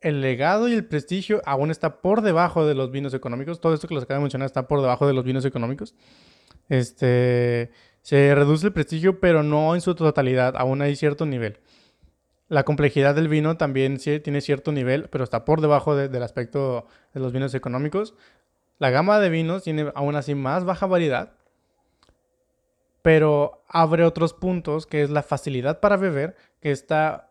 el 0.00 0.20
legado 0.20 0.68
y 0.68 0.72
el 0.72 0.84
prestigio 0.86 1.42
aún 1.44 1.70
está 1.70 2.00
por 2.00 2.22
debajo 2.22 2.66
de 2.66 2.74
los 2.74 2.90
vinos 2.90 3.14
económicos. 3.14 3.60
Todo 3.60 3.74
esto 3.74 3.86
que 3.86 3.94
les 3.94 4.04
acabo 4.04 4.18
de 4.18 4.24
mencionar 4.24 4.46
está 4.46 4.66
por 4.66 4.80
debajo 4.80 5.06
de 5.06 5.12
los 5.12 5.24
vinos 5.24 5.44
económicos. 5.44 5.94
Este, 6.68 7.70
se 8.02 8.34
reduce 8.34 8.66
el 8.66 8.72
prestigio, 8.72 9.20
pero 9.20 9.42
no 9.42 9.74
en 9.74 9.80
su 9.80 9.94
totalidad. 9.94 10.54
Aún 10.56 10.80
hay 10.82 10.96
cierto 10.96 11.26
nivel. 11.26 11.60
La 12.48 12.64
complejidad 12.64 13.14
del 13.14 13.28
vino 13.28 13.56
también 13.56 13.98
tiene 13.98 14.40
cierto 14.40 14.72
nivel, 14.72 15.08
pero 15.10 15.22
está 15.22 15.44
por 15.44 15.60
debajo 15.60 15.94
del 15.94 16.22
aspecto 16.22 16.86
de 17.14 17.20
los 17.20 17.32
vinos 17.32 17.54
económicos. 17.54 18.14
La 18.78 18.90
gama 18.90 19.20
de 19.20 19.28
vinos 19.28 19.62
tiene 19.62 19.92
aún 19.94 20.16
así 20.16 20.34
más 20.34 20.64
baja 20.64 20.86
variedad, 20.86 21.34
pero 23.02 23.62
abre 23.68 24.04
otros 24.04 24.34
puntos, 24.34 24.86
que 24.86 25.02
es 25.02 25.10
la 25.10 25.22
facilidad 25.22 25.80
para 25.80 25.96
beber, 25.96 26.34
que 26.60 26.72
está 26.72 27.29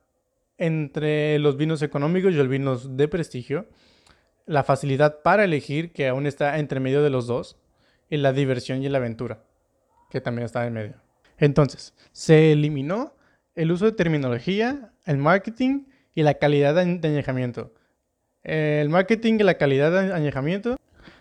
entre 0.59 1.39
los 1.39 1.57
vinos 1.57 1.81
económicos 1.81 2.31
y 2.31 2.35
los 2.35 2.47
vinos 2.47 2.97
de 2.97 3.07
prestigio, 3.07 3.67
la 4.45 4.63
facilidad 4.63 5.21
para 5.21 5.43
elegir, 5.43 5.91
que 5.93 6.07
aún 6.07 6.25
está 6.27 6.59
entre 6.59 6.79
medio 6.79 7.01
de 7.01 7.09
los 7.09 7.27
dos, 7.27 7.57
y 8.09 8.17
la 8.17 8.33
diversión 8.33 8.83
y 8.83 8.89
la 8.89 8.97
aventura, 8.97 9.43
que 10.09 10.21
también 10.21 10.45
está 10.45 10.65
en 10.65 10.73
medio. 10.73 10.95
Entonces, 11.37 11.93
se 12.11 12.51
eliminó 12.51 13.15
el 13.55 13.71
uso 13.71 13.85
de 13.85 13.91
terminología, 13.91 14.91
el 15.05 15.17
marketing 15.17 15.85
y 16.15 16.23
la 16.23 16.35
calidad 16.35 16.75
de 16.75 16.81
añejamiento. 16.81 17.73
El 18.43 18.89
marketing 18.89 19.35
y 19.35 19.43
la 19.43 19.57
calidad 19.57 19.91
de 19.91 20.13
añejamiento 20.13 20.77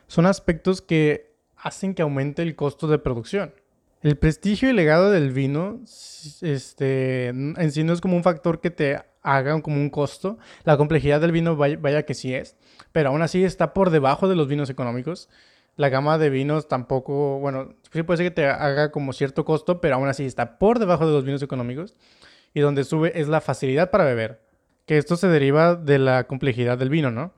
son 0.07 0.27
aspectos 0.27 0.81
que 0.81 1.35
hacen 1.57 1.95
que 1.95 2.03
aumente 2.03 2.43
el 2.43 2.57
costo 2.57 2.89
de 2.89 2.99
producción. 2.99 3.53
El 4.01 4.17
prestigio 4.17 4.71
y 4.71 4.73
legado 4.73 5.11
del 5.11 5.33
vino 5.33 5.81
este, 6.41 7.27
en 7.29 7.73
sí 7.73 7.83
no 7.83 7.93
es 7.93 8.01
como 8.01 8.17
un 8.17 8.23
factor 8.23 8.61
que 8.61 8.71
te 8.71 8.97
haga 9.23 9.61
como 9.63 9.77
un 9.77 9.91
costo. 9.91 10.39
La 10.65 10.77
complejidad 10.77 11.21
del 11.21 11.33
vino, 11.33 11.57
vaya, 11.57 12.03
que 12.05 12.15
sí 12.15 12.35
es, 12.35 12.57
pero 12.93 13.11
aún 13.11 13.23
así 13.23 13.45
está 13.45 13.75
por 13.75 13.91
debajo 13.91 14.29
de 14.29 14.37
los 14.37 14.49
vinos 14.49 14.71
económicos. 14.71 15.29
la 15.77 15.89
gama 15.91 16.19
de 16.19 16.29
vinos 16.29 16.67
tampoco, 16.67 17.39
bueno, 17.39 17.75
sí 17.93 18.03
puede 18.03 18.19
ser 18.19 18.27
que 18.27 18.35
te 18.35 18.47
haga 18.47 18.91
como 18.91 19.13
cierto 19.13 19.45
costo, 19.45 19.81
pero 19.81 19.95
aún 19.95 20.09
así 20.09 20.25
está 20.25 20.59
por 20.59 20.81
debajo 20.81 21.07
de 21.07 21.13
los 21.13 21.25
vinos 21.25 21.43
económicos. 21.43 21.95
Y 22.55 22.61
donde 22.61 22.85
sube 22.85 23.13
es 23.21 23.29
la 23.29 23.41
facilidad 23.41 23.91
para 23.91 24.05
beber, 24.05 24.41
que 24.87 24.99
esto 24.99 25.17
se 25.17 25.29
deriva 25.29 25.77
de 25.77 25.99
la 25.99 26.25
complejidad 26.27 26.79
del 26.79 26.91
vino, 26.91 27.11
¿no? 27.11 27.33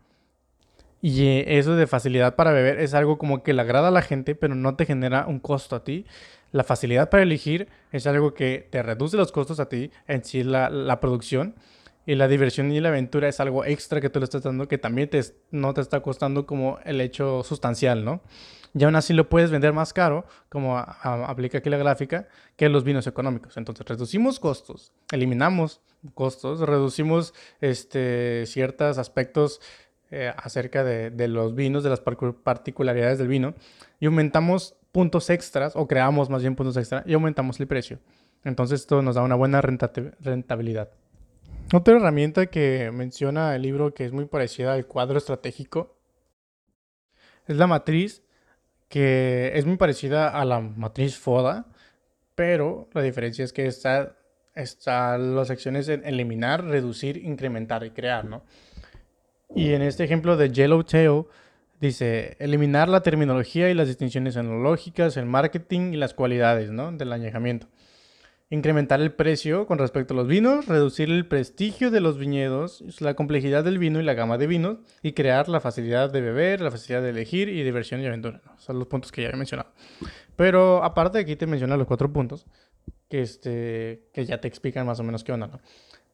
Y 1.02 1.26
eh, 1.26 1.58
eso 1.58 1.76
de 1.76 1.86
facilidad 1.86 2.36
para 2.36 2.52
beber 2.52 2.78
es 2.78 2.94
algo 2.94 3.18
como 3.18 3.42
que 3.42 3.52
le 3.54 3.62
agrada 3.62 3.88
a 3.88 3.92
la 3.92 4.02
gente, 4.02 4.34
pero 4.34 4.54
no 4.54 4.76
te 4.76 4.86
genera 4.86 5.26
un 5.26 5.40
costo 5.40 5.76
a 5.76 5.84
ti. 5.84 6.06
La 6.52 6.64
facilidad 6.64 7.10
para 7.10 7.22
elegir 7.22 7.68
es 7.92 8.06
algo 8.06 8.34
que 8.34 8.68
te 8.70 8.82
reduce 8.82 9.16
los 9.16 9.32
costos 9.32 9.60
a 9.60 9.68
ti, 9.68 9.90
en 10.08 10.24
sí 10.24 10.42
la, 10.42 10.68
la 10.68 11.00
producción. 11.00 11.54
Y 12.06 12.14
la 12.16 12.28
diversión 12.28 12.72
y 12.72 12.80
la 12.80 12.88
aventura 12.88 13.28
es 13.28 13.40
algo 13.40 13.64
extra 13.64 14.00
que 14.00 14.10
tú 14.10 14.18
le 14.18 14.24
estás 14.24 14.42
dando 14.42 14.66
que 14.66 14.78
también 14.78 15.08
te, 15.08 15.22
no 15.50 15.74
te 15.74 15.80
está 15.80 16.00
costando 16.00 16.46
como 16.46 16.78
el 16.84 17.00
hecho 17.00 17.42
sustancial, 17.44 18.04
¿no? 18.04 18.22
Y 18.74 18.84
aún 18.84 18.96
así 18.96 19.12
lo 19.12 19.28
puedes 19.28 19.50
vender 19.50 19.72
más 19.72 19.92
caro, 19.92 20.24
como 20.48 20.78
aplica 20.78 21.58
aquí 21.58 21.70
la 21.70 21.76
gráfica, 21.76 22.28
que 22.56 22.68
los 22.68 22.84
vinos 22.84 23.06
económicos. 23.06 23.56
Entonces 23.56 23.86
reducimos 23.86 24.38
costos, 24.38 24.92
eliminamos 25.10 25.80
costos, 26.14 26.60
reducimos 26.60 27.34
este, 27.60 28.46
ciertos 28.46 28.98
aspectos 28.98 29.60
eh, 30.10 30.32
acerca 30.36 30.82
de, 30.82 31.28
los 31.28 31.54
vinos, 31.54 31.84
de 31.84 31.90
las 31.90 32.00
particularidades 32.00 33.18
del 33.18 33.28
vino, 33.28 33.54
y 34.00 34.06
aumentamos 34.06 34.76
puntos 34.92 35.30
extras, 35.30 35.76
o 35.76 35.86
creamos 35.86 36.28
más 36.30 36.42
bien 36.42 36.56
puntos 36.56 36.76
extras, 36.76 37.04
y 37.06 37.14
aumentamos 37.14 37.60
el 37.60 37.66
precio. 37.66 37.98
Entonces 38.44 38.80
esto 38.80 39.02
nos 39.02 39.14
da 39.14 39.22
una 39.22 39.36
buena 39.36 39.60
rentabilidad. 39.60 40.90
Otra 41.72 41.96
herramienta 41.96 42.46
que 42.46 42.90
menciona 42.92 43.54
el 43.54 43.62
libro 43.62 43.94
que 43.94 44.04
es 44.04 44.12
muy 44.12 44.24
parecida 44.24 44.72
al 44.72 44.86
cuadro 44.86 45.18
estratégico 45.18 45.96
es 47.46 47.56
la 47.56 47.68
matriz, 47.68 48.24
que 48.88 49.52
es 49.54 49.66
muy 49.66 49.76
parecida 49.76 50.28
a 50.28 50.44
la 50.44 50.60
matriz 50.60 51.16
FODA, 51.16 51.66
pero 52.34 52.88
la 52.92 53.02
diferencia 53.02 53.44
es 53.44 53.52
que 53.52 53.66
está, 53.66 54.16
está 54.54 55.16
las 55.16 55.46
secciones 55.46 55.88
en 55.88 56.04
eliminar, 56.04 56.64
reducir, 56.64 57.16
incrementar 57.18 57.84
y 57.84 57.90
crear, 57.90 58.24
¿no? 58.24 58.42
Y 59.54 59.72
en 59.72 59.82
este 59.82 60.04
ejemplo 60.04 60.36
de 60.36 60.50
Yellowtail 60.50 61.24
dice 61.80 62.36
eliminar 62.38 62.88
la 62.88 63.02
terminología 63.02 63.70
y 63.70 63.74
las 63.74 63.88
distinciones 63.88 64.36
enológicas, 64.36 65.16
el 65.16 65.26
marketing 65.26 65.92
y 65.92 65.96
las 65.96 66.14
cualidades, 66.14 66.70
¿no? 66.70 66.92
Del 66.92 67.12
añejamiento 67.12 67.66
incrementar 68.50 69.00
el 69.00 69.12
precio 69.12 69.66
con 69.66 69.78
respecto 69.78 70.12
a 70.12 70.16
los 70.16 70.26
vinos, 70.26 70.66
reducir 70.66 71.08
el 71.08 71.26
prestigio 71.26 71.92
de 71.92 72.00
los 72.00 72.18
viñedos, 72.18 72.82
la 73.00 73.14
complejidad 73.14 73.62
del 73.62 73.78
vino 73.78 74.00
y 74.00 74.02
la 74.02 74.14
gama 74.14 74.38
de 74.38 74.48
vinos, 74.48 74.78
y 75.02 75.12
crear 75.12 75.48
la 75.48 75.60
facilidad 75.60 76.10
de 76.10 76.20
beber, 76.20 76.60
la 76.60 76.72
facilidad 76.72 77.02
de 77.02 77.10
elegir 77.10 77.48
y 77.48 77.62
diversión 77.62 78.00
y 78.00 78.06
aventura. 78.06 78.42
Son 78.58 78.78
los 78.78 78.88
puntos 78.88 79.12
que 79.12 79.22
ya 79.22 79.30
he 79.30 79.36
mencionado. 79.36 79.70
Pero 80.34 80.82
aparte 80.82 81.20
aquí 81.20 81.36
te 81.36 81.46
menciona 81.46 81.76
los 81.76 81.86
cuatro 81.86 82.12
puntos 82.12 82.44
que, 83.08 83.22
este, 83.22 84.08
que 84.12 84.26
ya 84.26 84.40
te 84.40 84.48
explican 84.48 84.84
más 84.84 84.98
o 84.98 85.04
menos 85.04 85.22
qué 85.22 85.32
onda. 85.32 85.46
¿no? 85.46 85.60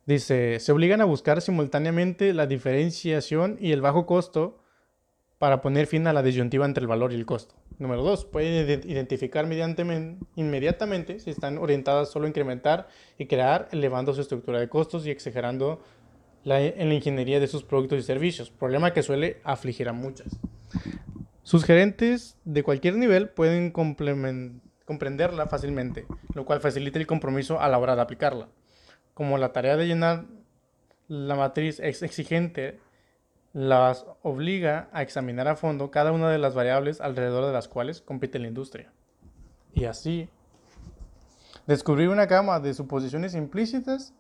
Dice, 0.07 0.61
se 0.61 0.71
obligan 0.71 1.01
a 1.01 1.05
buscar 1.05 1.42
simultáneamente 1.42 2.33
la 2.33 2.47
diferenciación 2.47 3.57
y 3.61 3.73
el 3.73 3.81
bajo 3.81 4.07
costo 4.07 4.62
para 5.38 5.61
poner 5.61 5.88
fin 5.88 6.07
a 6.07 6.12
la 6.12 6.23
disyuntiva 6.23 6.64
entre 6.64 6.83
el 6.83 6.87
valor 6.87 7.12
y 7.12 7.16
el 7.16 7.27
costo. 7.27 7.57
Número 7.79 8.05
dos, 8.05 8.25
pueden 8.25 8.83
identificar 8.88 9.45
inmediatamente 10.37 11.19
si 11.19 11.31
están 11.31 11.59
orientadas 11.59 12.11
solo 12.11 12.25
a 12.25 12.29
incrementar 12.29 12.87
y 13.19 13.27
crear, 13.27 13.69
elevando 13.73 14.14
su 14.14 14.21
estructura 14.21 14.61
de 14.61 14.69
costos 14.69 15.05
y 15.07 15.11
exagerando 15.11 15.83
en 16.45 16.88
la 16.88 16.95
ingeniería 16.95 17.40
de 17.40 17.49
sus 17.49 17.64
productos 17.64 17.99
y 17.99 18.03
servicios, 18.03 18.51
problema 18.51 18.92
que 18.92 19.03
suele 19.03 19.40
afligir 19.42 19.88
a 19.88 19.92
muchas. 19.92 20.38
Sus 21.42 21.64
gerentes 21.64 22.38
de 22.45 22.62
cualquier 22.62 22.95
nivel 22.95 23.29
pueden 23.29 23.73
comprenderla 23.73 25.49
fácilmente, 25.49 26.07
lo 26.33 26.45
cual 26.45 26.61
facilita 26.61 27.01
el 27.01 27.09
compromiso 27.09 27.61
a 27.61 27.69
la 27.69 27.79
hora 27.79 27.97
de 27.97 28.03
aplicarla. 28.03 28.49
Como 29.16 29.38
la 29.38 29.55
tarea 29.55 29.79
de 29.79 29.87
llenar 29.87 30.26
la 31.09 31.37
matriz 31.37 31.81
es 31.81 32.02
exigente 32.02 32.79
las 33.55 34.05
obliga 34.20 34.90
a 34.92 35.00
examinar 35.00 35.48
a 35.48 35.57
fondo 35.57 35.90
cada 35.90 36.12
una 36.12 36.31
de 36.31 36.37
las 36.37 36.55
variables 36.55 37.00
alrededor 37.00 37.46
de 37.46 37.52
las 37.55 37.66
cuales 37.66 38.02
compite 38.02 38.38
la 38.38 38.48
industria. 38.48 38.92
Y 39.72 39.87
así, 39.87 40.29
descubrir 41.66 42.11
una 42.11 42.26
gama 42.26 42.61
de 42.61 42.74
suposiciones 42.74 43.35
implícitas 43.35 44.12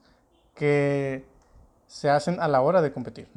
que 0.54 1.26
se 1.86 2.08
hacen 2.08 2.40
a 2.40 2.48
la 2.48 2.62
hora 2.62 2.80
de 2.80 2.90
competir. 2.90 3.28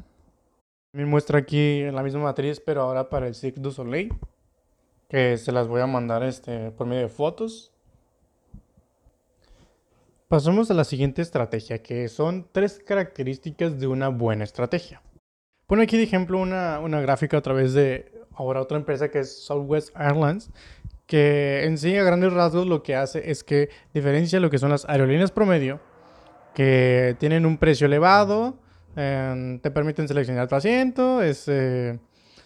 Me 0.92 1.04
muestra 1.04 1.40
aquí 1.40 1.82
la 1.82 2.02
misma 2.02 2.22
matriz, 2.22 2.58
pero 2.58 2.80
ahora 2.80 3.10
para 3.10 3.26
el 3.26 3.34
Cirque 3.34 3.60
du 3.60 3.70
Soleil, 3.70 4.14
que 5.10 5.36
se 5.36 5.52
las 5.52 5.68
voy 5.68 5.82
a 5.82 5.86
mandar 5.86 6.22
este, 6.22 6.70
por 6.70 6.86
medio 6.86 7.02
de 7.02 7.08
fotos. 7.10 7.74
Pasamos 10.30 10.70
a 10.70 10.74
la 10.74 10.84
siguiente 10.84 11.22
estrategia, 11.22 11.82
que 11.82 12.06
son 12.06 12.46
tres 12.52 12.80
características 12.86 13.80
de 13.80 13.88
una 13.88 14.10
buena 14.10 14.44
estrategia. 14.44 15.02
Pone 15.66 15.82
aquí 15.82 15.96
de 15.96 16.04
ejemplo 16.04 16.38
una, 16.38 16.78
una 16.78 17.00
gráfica 17.00 17.38
a 17.38 17.40
través 17.40 17.74
de 17.74 18.12
ahora 18.36 18.60
otra 18.60 18.78
empresa 18.78 19.10
que 19.10 19.18
es 19.18 19.42
Southwest 19.42 19.90
Airlines, 19.96 20.50
que 21.06 21.64
en 21.64 21.76
sí 21.78 21.96
a 21.96 22.04
grandes 22.04 22.32
rasgos 22.32 22.68
lo 22.68 22.84
que 22.84 22.94
hace 22.94 23.28
es 23.28 23.42
que 23.42 23.70
diferencia 23.92 24.38
lo 24.38 24.50
que 24.50 24.58
son 24.58 24.70
las 24.70 24.88
aerolíneas 24.88 25.32
promedio, 25.32 25.80
que 26.54 27.16
tienen 27.18 27.44
un 27.44 27.58
precio 27.58 27.88
elevado, 27.88 28.56
em, 28.94 29.58
te 29.58 29.72
permiten 29.72 30.06
seleccionar 30.06 30.46
tu 30.46 30.54
asiento, 30.54 31.22
es, 31.22 31.48
eh, 31.48 31.98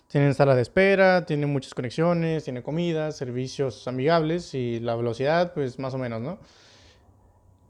tienen 0.08 0.32
sala 0.32 0.54
de 0.54 0.62
espera, 0.62 1.26
tienen 1.26 1.52
muchas 1.52 1.74
conexiones, 1.74 2.44
tienen 2.44 2.62
comida, 2.62 3.12
servicios 3.12 3.86
amigables 3.86 4.54
y 4.54 4.80
la 4.80 4.96
velocidad 4.96 5.52
pues 5.52 5.78
más 5.78 5.92
o 5.92 5.98
menos, 5.98 6.22
¿no? 6.22 6.38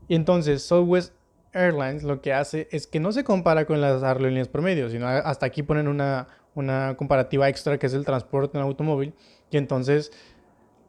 Y 0.08 0.14
entonces 0.16 0.62
Southwest 0.62 1.14
Airlines 1.52 2.02
lo 2.02 2.20
que 2.20 2.32
hace 2.32 2.68
es 2.72 2.86
que 2.86 3.00
no 3.00 3.12
se 3.12 3.24
compara 3.24 3.64
con 3.64 3.80
las 3.80 4.02
aerolíneas 4.02 4.48
promedio, 4.48 4.90
sino 4.90 5.06
hasta 5.06 5.46
aquí 5.46 5.62
ponen 5.62 5.88
una, 5.88 6.26
una 6.54 6.96
comparativa 6.96 7.48
extra 7.48 7.78
que 7.78 7.86
es 7.86 7.94
el 7.94 8.04
transporte 8.04 8.58
en 8.58 8.64
automóvil, 8.64 9.14
y 9.50 9.56
entonces 9.56 10.12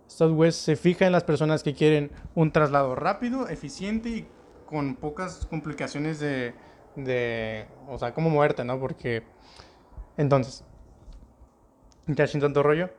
Southwest 0.08 0.60
se 0.60 0.76
fija 0.76 1.06
en 1.06 1.12
las 1.12 1.24
personas 1.24 1.64
que 1.64 1.74
quieren 1.74 2.12
un 2.34 2.52
traslado 2.52 2.96
rápido, 2.96 3.48
eficiente 3.48 4.10
y 4.10 4.28
con 4.66 4.96
pocas 4.96 5.46
complicaciones 5.46 6.20
de, 6.20 6.54
de 6.96 7.68
o 7.88 7.98
sea, 7.98 8.14
como 8.14 8.30
muerte, 8.30 8.64
¿no? 8.64 8.80
Porque, 8.80 9.24
entonces, 10.18 10.64
ya 12.08 12.26
sin 12.28 12.42
tanto 12.42 12.64
rollo, 12.64 12.90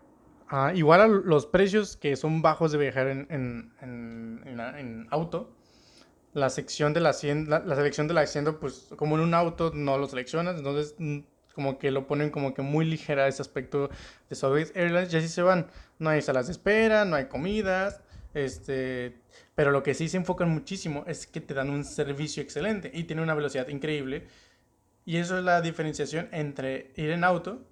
ah, 0.48 0.72
igual 0.74 1.00
a 1.00 1.08
los 1.08 1.46
precios 1.46 1.96
que 1.96 2.14
son 2.16 2.42
bajos 2.42 2.72
de 2.72 2.78
viajar 2.78 3.08
en, 3.08 3.26
en, 3.30 3.72
en, 3.80 4.60
en 4.60 5.06
auto, 5.10 5.55
la 6.36 6.50
sección 6.50 6.92
de 6.92 7.00
la, 7.00 7.12
la, 7.12 7.76
selección 7.76 8.08
del 8.08 8.18
asiento, 8.18 8.60
pues 8.60 8.88
como 8.96 9.16
en 9.16 9.22
un 9.22 9.32
auto 9.32 9.72
no 9.74 9.96
lo 9.96 10.06
seleccionas, 10.06 10.58
entonces 10.58 10.94
mm, 10.98 11.20
como 11.54 11.78
que 11.78 11.90
lo 11.90 12.06
ponen 12.06 12.28
como 12.28 12.52
que 12.52 12.60
muy 12.60 12.84
ligera 12.84 13.26
ese 13.26 13.40
aspecto 13.40 13.88
de 14.28 14.36
Southwest 14.36 14.76
Airlines 14.76 15.10
y 15.14 15.16
así 15.16 15.28
se 15.28 15.40
van. 15.40 15.68
No 15.98 16.10
hay 16.10 16.20
salas 16.20 16.48
de 16.48 16.52
espera, 16.52 17.06
no 17.06 17.16
hay 17.16 17.24
comidas, 17.24 18.02
este, 18.34 19.16
pero 19.54 19.70
lo 19.70 19.82
que 19.82 19.94
sí 19.94 20.10
se 20.10 20.18
enfocan 20.18 20.50
muchísimo 20.50 21.04
es 21.06 21.26
que 21.26 21.40
te 21.40 21.54
dan 21.54 21.70
un 21.70 21.84
servicio 21.84 22.42
excelente 22.42 22.90
y 22.92 23.04
tiene 23.04 23.22
una 23.22 23.34
velocidad 23.34 23.68
increíble. 23.68 24.26
Y 25.06 25.16
eso 25.16 25.38
es 25.38 25.44
la 25.44 25.62
diferenciación 25.62 26.28
entre 26.32 26.92
ir 26.96 27.12
en 27.12 27.24
auto 27.24 27.62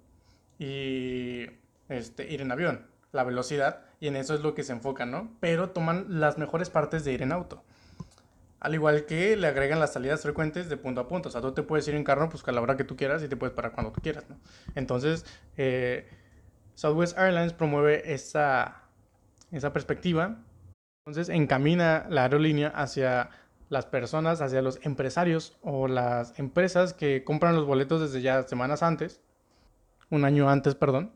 y 0.57 1.45
este, 1.87 2.33
ir 2.33 2.41
en 2.41 2.51
avión, 2.51 2.87
la 3.11 3.23
velocidad, 3.23 3.81
y 3.99 4.07
en 4.07 4.15
eso 4.15 4.33
es 4.33 4.41
lo 4.41 4.55
que 4.55 4.63
se 4.63 4.73
enfocan, 4.73 5.11
¿no? 5.11 5.37
Pero 5.39 5.69
toman 5.69 6.19
las 6.19 6.39
mejores 6.39 6.71
partes 6.71 7.05
de 7.05 7.13
ir 7.13 7.21
en 7.21 7.31
auto. 7.31 7.63
Al 8.65 8.73
igual 8.73 9.05
que 9.05 9.35
le 9.35 9.45
agregan 9.45 9.79
las 9.79 9.93
salidas 9.93 10.23
frecuentes 10.23 10.69
de 10.69 10.75
punto 10.75 10.99
a 10.99 11.07
punto. 11.07 11.29
O 11.29 11.31
sea, 11.31 11.39
tú 11.39 11.51
te 11.51 11.61
puedes 11.61 11.87
ir 11.87 11.93
en 11.93 12.03
carro 12.03 12.29
pues, 12.29 12.43
a 12.47 12.51
la 12.51 12.61
hora 12.61 12.75
que 12.75 12.83
tú 12.83 12.95
quieras 12.97 13.21
y 13.21 13.27
te 13.27 13.37
puedes 13.37 13.53
parar 13.53 13.73
cuando 13.73 13.91
tú 13.91 14.01
quieras. 14.01 14.27
¿no? 14.27 14.39
Entonces, 14.73 15.23
eh, 15.55 16.09
Southwest 16.73 17.15
Airlines 17.15 17.53
promueve 17.53 18.11
esa, 18.11 18.81
esa 19.51 19.71
perspectiva. 19.71 20.39
Entonces, 21.05 21.29
encamina 21.29 22.07
la 22.09 22.23
aerolínea 22.23 22.69
hacia 22.69 23.29
las 23.69 23.85
personas, 23.85 24.41
hacia 24.41 24.63
los 24.63 24.83
empresarios 24.83 25.55
o 25.61 25.87
las 25.87 26.39
empresas 26.39 26.93
que 26.93 27.23
compran 27.23 27.55
los 27.55 27.67
boletos 27.67 28.01
desde 28.01 28.23
ya 28.23 28.41
semanas 28.47 28.81
antes, 28.81 29.21
un 30.09 30.25
año 30.25 30.49
antes, 30.49 30.73
perdón, 30.73 31.11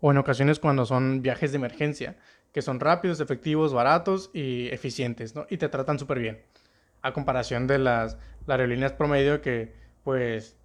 o 0.00 0.10
en 0.10 0.16
ocasiones 0.16 0.58
cuando 0.58 0.86
son 0.86 1.20
viajes 1.20 1.52
de 1.52 1.56
emergencia, 1.56 2.16
que 2.56 2.62
son 2.62 2.80
rápidos, 2.80 3.20
efectivos, 3.20 3.74
baratos 3.74 4.30
y 4.32 4.68
eficientes, 4.68 5.34
¿no? 5.34 5.46
Y 5.50 5.58
te 5.58 5.68
tratan 5.68 5.98
súper 5.98 6.18
bien. 6.20 6.42
A 7.02 7.12
comparación 7.12 7.66
de 7.66 7.78
las, 7.78 8.16
aerolíneas 8.48 8.94
promedio 8.94 9.42
que, 9.42 9.74
pues, 10.02 10.56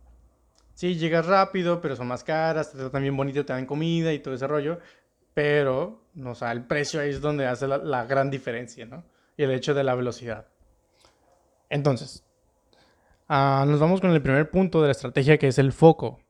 sí, 0.73 0.95
llegas 0.95 1.25
rápido, 1.25 1.81
pero 1.81 1.97
son 1.97 2.07
más 2.07 2.23
caras, 2.23 2.71
te 2.71 2.77
tratan 2.77 3.01
bien 3.01 3.17
bonito, 3.17 3.43
te 3.43 3.51
dan 3.51 3.65
comida 3.65 4.13
y 4.13 4.19
todo 4.19 4.33
ese 4.33 4.47
rollo, 4.47 4.79
pero, 5.33 6.05
o 6.25 6.33
sea, 6.33 6.53
el 6.53 6.63
precio 6.63 7.01
ahí 7.01 7.09
es 7.09 7.19
donde 7.19 7.45
hace 7.45 7.67
la, 7.67 8.05
gran 8.05 8.31
diferencia, 8.31 8.85
¿no? 8.85 9.03
Y 9.35 9.43
el 9.43 9.51
hecho 9.51 9.73
de 9.73 9.83
la 9.83 9.93
velocidad. 9.93 10.47
Entonces, 11.67 12.23
ah, 13.27 13.65
nos 13.67 13.81
vamos 13.81 13.99
con 13.99 14.11
el 14.11 14.21
primer 14.21 14.49
punto 14.49 14.79
de 14.79 14.87
la 14.87 14.93
estrategia 14.93 15.37
que 15.37 15.49
es 15.49 15.59
el 15.59 15.73
foco. 15.73 16.21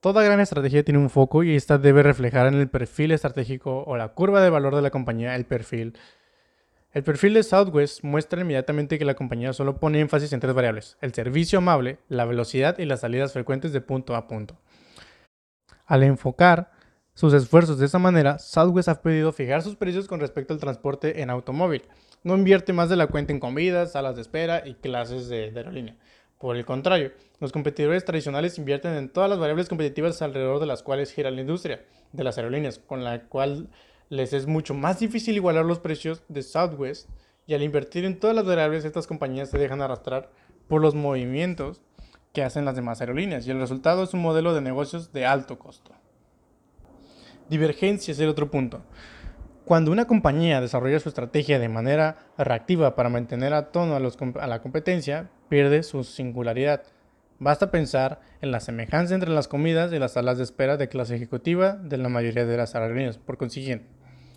Toda 0.00 0.22
gran 0.22 0.38
estrategia 0.38 0.84
tiene 0.84 1.00
un 1.00 1.10
foco 1.10 1.42
y 1.42 1.56
esta 1.56 1.76
debe 1.76 2.04
reflejar 2.04 2.46
en 2.46 2.54
el 2.54 2.68
perfil 2.68 3.10
estratégico 3.10 3.82
o 3.84 3.96
la 3.96 4.10
curva 4.10 4.40
de 4.40 4.48
valor 4.48 4.76
de 4.76 4.82
la 4.82 4.90
compañía 4.90 5.34
el 5.34 5.44
perfil. 5.44 5.98
El 6.92 7.02
perfil 7.02 7.34
de 7.34 7.42
Southwest 7.42 8.04
muestra 8.04 8.40
inmediatamente 8.40 8.96
que 8.96 9.04
la 9.04 9.16
compañía 9.16 9.52
solo 9.52 9.80
pone 9.80 9.98
énfasis 9.98 10.32
en 10.32 10.38
tres 10.38 10.54
variables, 10.54 10.96
el 11.00 11.12
servicio 11.12 11.58
amable, 11.58 11.98
la 12.08 12.26
velocidad 12.26 12.78
y 12.78 12.84
las 12.84 13.00
salidas 13.00 13.32
frecuentes 13.32 13.72
de 13.72 13.80
punto 13.80 14.14
a 14.14 14.28
punto. 14.28 14.56
Al 15.84 16.04
enfocar 16.04 16.70
sus 17.14 17.34
esfuerzos 17.34 17.80
de 17.80 17.86
esa 17.86 17.98
manera, 17.98 18.38
Southwest 18.38 18.88
ha 18.88 19.02
pedido 19.02 19.32
fijar 19.32 19.62
sus 19.62 19.74
precios 19.74 20.06
con 20.06 20.20
respecto 20.20 20.54
al 20.54 20.60
transporte 20.60 21.22
en 21.22 21.30
automóvil. 21.30 21.82
No 22.22 22.36
invierte 22.36 22.72
más 22.72 22.88
de 22.88 22.94
la 22.94 23.08
cuenta 23.08 23.32
en 23.32 23.40
comidas, 23.40 23.92
salas 23.92 24.14
de 24.14 24.22
espera 24.22 24.62
y 24.64 24.74
clases 24.74 25.28
de, 25.28 25.50
de 25.50 25.58
aerolínea. 25.58 25.96
Por 26.38 26.56
el 26.56 26.64
contrario, 26.64 27.12
los 27.40 27.52
competidores 27.52 28.04
tradicionales 28.04 28.58
invierten 28.58 28.94
en 28.94 29.08
todas 29.08 29.28
las 29.28 29.38
variables 29.38 29.68
competitivas 29.68 30.22
alrededor 30.22 30.60
de 30.60 30.66
las 30.66 30.82
cuales 30.82 31.12
gira 31.12 31.30
la 31.30 31.40
industria 31.40 31.84
de 32.12 32.24
las 32.24 32.38
aerolíneas, 32.38 32.78
con 32.78 33.02
la 33.02 33.24
cual 33.24 33.68
les 34.08 34.32
es 34.32 34.46
mucho 34.46 34.72
más 34.72 35.00
difícil 35.00 35.36
igualar 35.36 35.64
los 35.64 35.80
precios 35.80 36.22
de 36.28 36.42
Southwest 36.42 37.08
y 37.46 37.54
al 37.54 37.62
invertir 37.62 38.04
en 38.04 38.20
todas 38.20 38.36
las 38.36 38.46
variables 38.46 38.84
estas 38.84 39.06
compañías 39.06 39.50
se 39.50 39.58
dejan 39.58 39.82
arrastrar 39.82 40.30
por 40.68 40.80
los 40.80 40.94
movimientos 40.94 41.80
que 42.32 42.42
hacen 42.42 42.64
las 42.64 42.76
demás 42.76 43.00
aerolíneas 43.00 43.46
y 43.46 43.50
el 43.50 43.58
resultado 43.58 44.04
es 44.04 44.14
un 44.14 44.20
modelo 44.20 44.54
de 44.54 44.60
negocios 44.60 45.12
de 45.12 45.26
alto 45.26 45.58
costo. 45.58 45.92
Divergencia 47.48 48.12
es 48.12 48.20
el 48.20 48.28
otro 48.28 48.50
punto. 48.50 48.82
Cuando 49.64 49.90
una 49.90 50.06
compañía 50.06 50.60
desarrolla 50.60 51.00
su 51.00 51.08
estrategia 51.08 51.58
de 51.58 51.68
manera 51.68 52.18
reactiva 52.38 52.94
para 52.94 53.08
mantener 53.08 53.52
a 53.54 53.70
tono 53.70 53.96
a, 53.96 54.46
la 54.46 54.62
competencia, 54.62 55.30
pierde 55.48 55.82
su 55.82 56.04
singularidad. 56.04 56.82
Basta 57.38 57.70
pensar 57.70 58.20
en 58.40 58.50
la 58.50 58.60
semejanza 58.60 59.14
entre 59.14 59.30
las 59.30 59.48
comidas 59.48 59.92
y 59.92 59.98
las 59.98 60.12
salas 60.12 60.38
de 60.38 60.44
espera 60.44 60.76
de 60.76 60.88
clase 60.88 61.14
ejecutiva 61.14 61.76
de 61.76 61.96
la 61.96 62.08
mayoría 62.08 62.46
de 62.46 62.56
las 62.56 62.74
aerolíneas. 62.74 63.18
Por 63.18 63.38
consiguiente, 63.38 63.86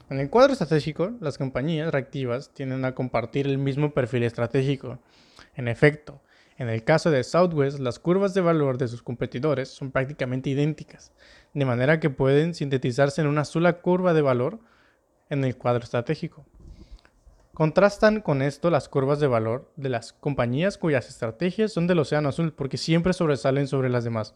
en 0.09 0.19
el 0.19 0.29
cuadro 0.29 0.53
estratégico, 0.53 1.13
las 1.19 1.37
compañías 1.37 1.91
reactivas 1.91 2.53
tienden 2.53 2.85
a 2.85 2.93
compartir 2.93 3.47
el 3.47 3.57
mismo 3.57 3.93
perfil 3.93 4.23
estratégico. 4.23 4.99
En 5.55 5.67
efecto, 5.67 6.21
en 6.57 6.69
el 6.69 6.83
caso 6.83 7.09
de 7.09 7.23
Southwest, 7.23 7.79
las 7.79 7.97
curvas 7.97 8.33
de 8.33 8.41
valor 8.41 8.77
de 8.77 8.87
sus 8.87 9.01
competidores 9.01 9.69
son 9.69 9.91
prácticamente 9.91 10.49
idénticas, 10.49 11.11
de 11.53 11.65
manera 11.65 11.99
que 11.99 12.09
pueden 12.09 12.53
sintetizarse 12.53 13.21
en 13.21 13.27
una 13.27 13.45
sola 13.45 13.81
curva 13.81 14.13
de 14.13 14.21
valor 14.21 14.59
en 15.29 15.43
el 15.43 15.57
cuadro 15.57 15.83
estratégico. 15.83 16.45
Contrastan 17.53 18.21
con 18.21 18.41
esto 18.41 18.69
las 18.69 18.87
curvas 18.87 19.19
de 19.19 19.27
valor 19.27 19.69
de 19.75 19.89
las 19.89 20.13
compañías 20.13 20.77
cuyas 20.77 21.09
estrategias 21.09 21.73
son 21.73 21.85
del 21.85 21.99
océano 21.99 22.29
azul 22.29 22.53
porque 22.53 22.77
siempre 22.77 23.11
sobresalen 23.11 23.67
sobre 23.67 23.89
las 23.89 24.05
demás, 24.05 24.35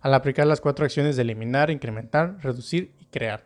al 0.00 0.14
aplicar 0.14 0.46
las 0.46 0.62
cuatro 0.62 0.86
acciones 0.86 1.16
de 1.16 1.22
eliminar, 1.22 1.70
incrementar, 1.70 2.38
reducir 2.40 2.92
y 2.98 3.04
crear. 3.06 3.44